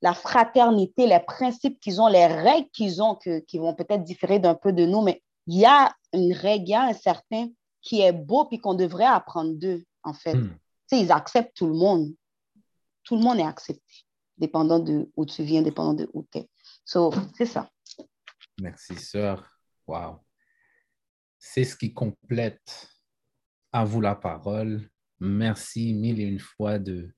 [0.00, 4.54] la fraternité, les principes qu'ils ont, les règles qu'ils ont, qui vont peut-être différer d'un
[4.54, 7.48] peu de nous, mais il y a une règle, il y a un certain
[7.82, 10.36] qui est beau puis qu'on devrait apprendre d'eux, en fait.
[10.90, 10.96] Hmm.
[10.96, 12.14] Ils acceptent tout le monde.
[13.04, 14.04] Tout le monde est accepté,
[14.36, 16.48] dépendant de où tu viens, dépendant de où tu es.
[16.84, 17.70] So, c'est ça.
[18.60, 19.48] Merci, sœur.
[19.86, 20.18] Wow.
[21.38, 22.88] C'est ce qui complète
[23.70, 24.88] à vous la parole.
[25.20, 27.14] Merci mille et une fois de,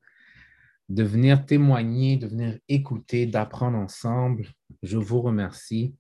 [0.89, 4.49] de venir témoigner, de venir écouter, d'apprendre ensemble.
[4.83, 5.97] Je vous remercie.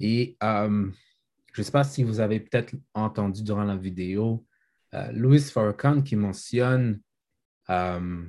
[0.00, 0.90] Et euh,
[1.52, 4.46] je ne sais pas si vous avez peut-être entendu durant la vidéo
[5.12, 7.00] Louis Farrakhan qui mentionne
[7.70, 8.26] euh,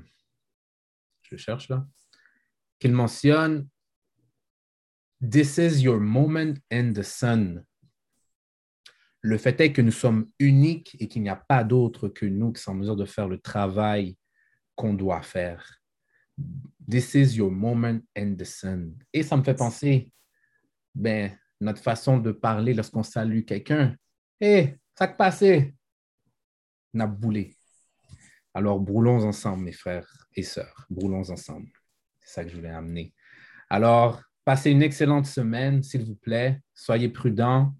[1.23, 1.87] je cherche là,
[2.79, 3.67] qu'il mentionne
[5.21, 7.63] This is your moment in the sun.
[9.21, 12.51] Le fait est que nous sommes uniques et qu'il n'y a pas d'autres que nous
[12.51, 14.17] qui sont en mesure de faire le travail
[14.75, 15.79] qu'on doit faire.
[16.89, 18.97] This is your moment in the sun.
[19.13, 20.11] Et ça me fait penser,
[20.93, 23.95] ben, notre façon de parler lorsqu'on salue quelqu'un.
[24.41, 25.73] Hé, ça que passé?
[26.93, 27.55] N'a boulé.
[28.53, 30.85] Alors, brûlons ensemble, mes frères et sœurs.
[30.89, 31.69] Brûlons ensemble.
[32.21, 33.13] C'est ça que je voulais amener.
[33.69, 36.61] Alors, passez une excellente semaine, s'il vous plaît.
[36.73, 37.73] Soyez prudents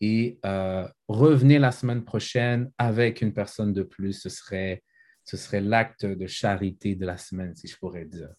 [0.00, 4.12] et euh, revenez la semaine prochaine avec une personne de plus.
[4.12, 4.82] Ce serait,
[5.24, 8.30] ce serait l'acte de charité de la semaine, si je pourrais dire.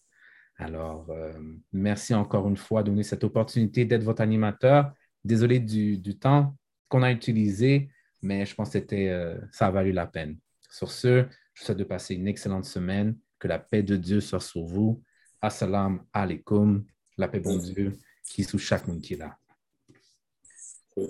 [0.56, 1.32] Alors, euh,
[1.72, 4.92] merci encore une fois de donner cette opportunité d'être votre animateur.
[5.24, 6.56] Désolé du, du temps
[6.88, 7.90] qu'on a utilisé,
[8.22, 10.38] mais je pense que c'était, euh, ça a valu la peine.
[10.70, 13.16] Sur ce, je vous souhaite de passer une excellente semaine.
[13.38, 15.02] Que la paix de Dieu soit sur vous.
[15.40, 16.84] Assalamu alaikum.
[17.16, 17.92] La paix bon Dieu
[18.24, 19.36] qui est sous chaque monde qui est là.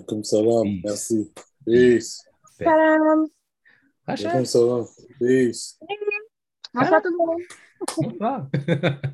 [0.07, 1.31] Comme va, merci.
[1.65, 2.23] Peace.
[2.57, 3.27] Salam.
[4.05, 4.85] Comme va.
[5.19, 5.79] Peace.
[6.73, 7.41] Bonsoir tout le monde.
[7.97, 8.47] Bonsoir.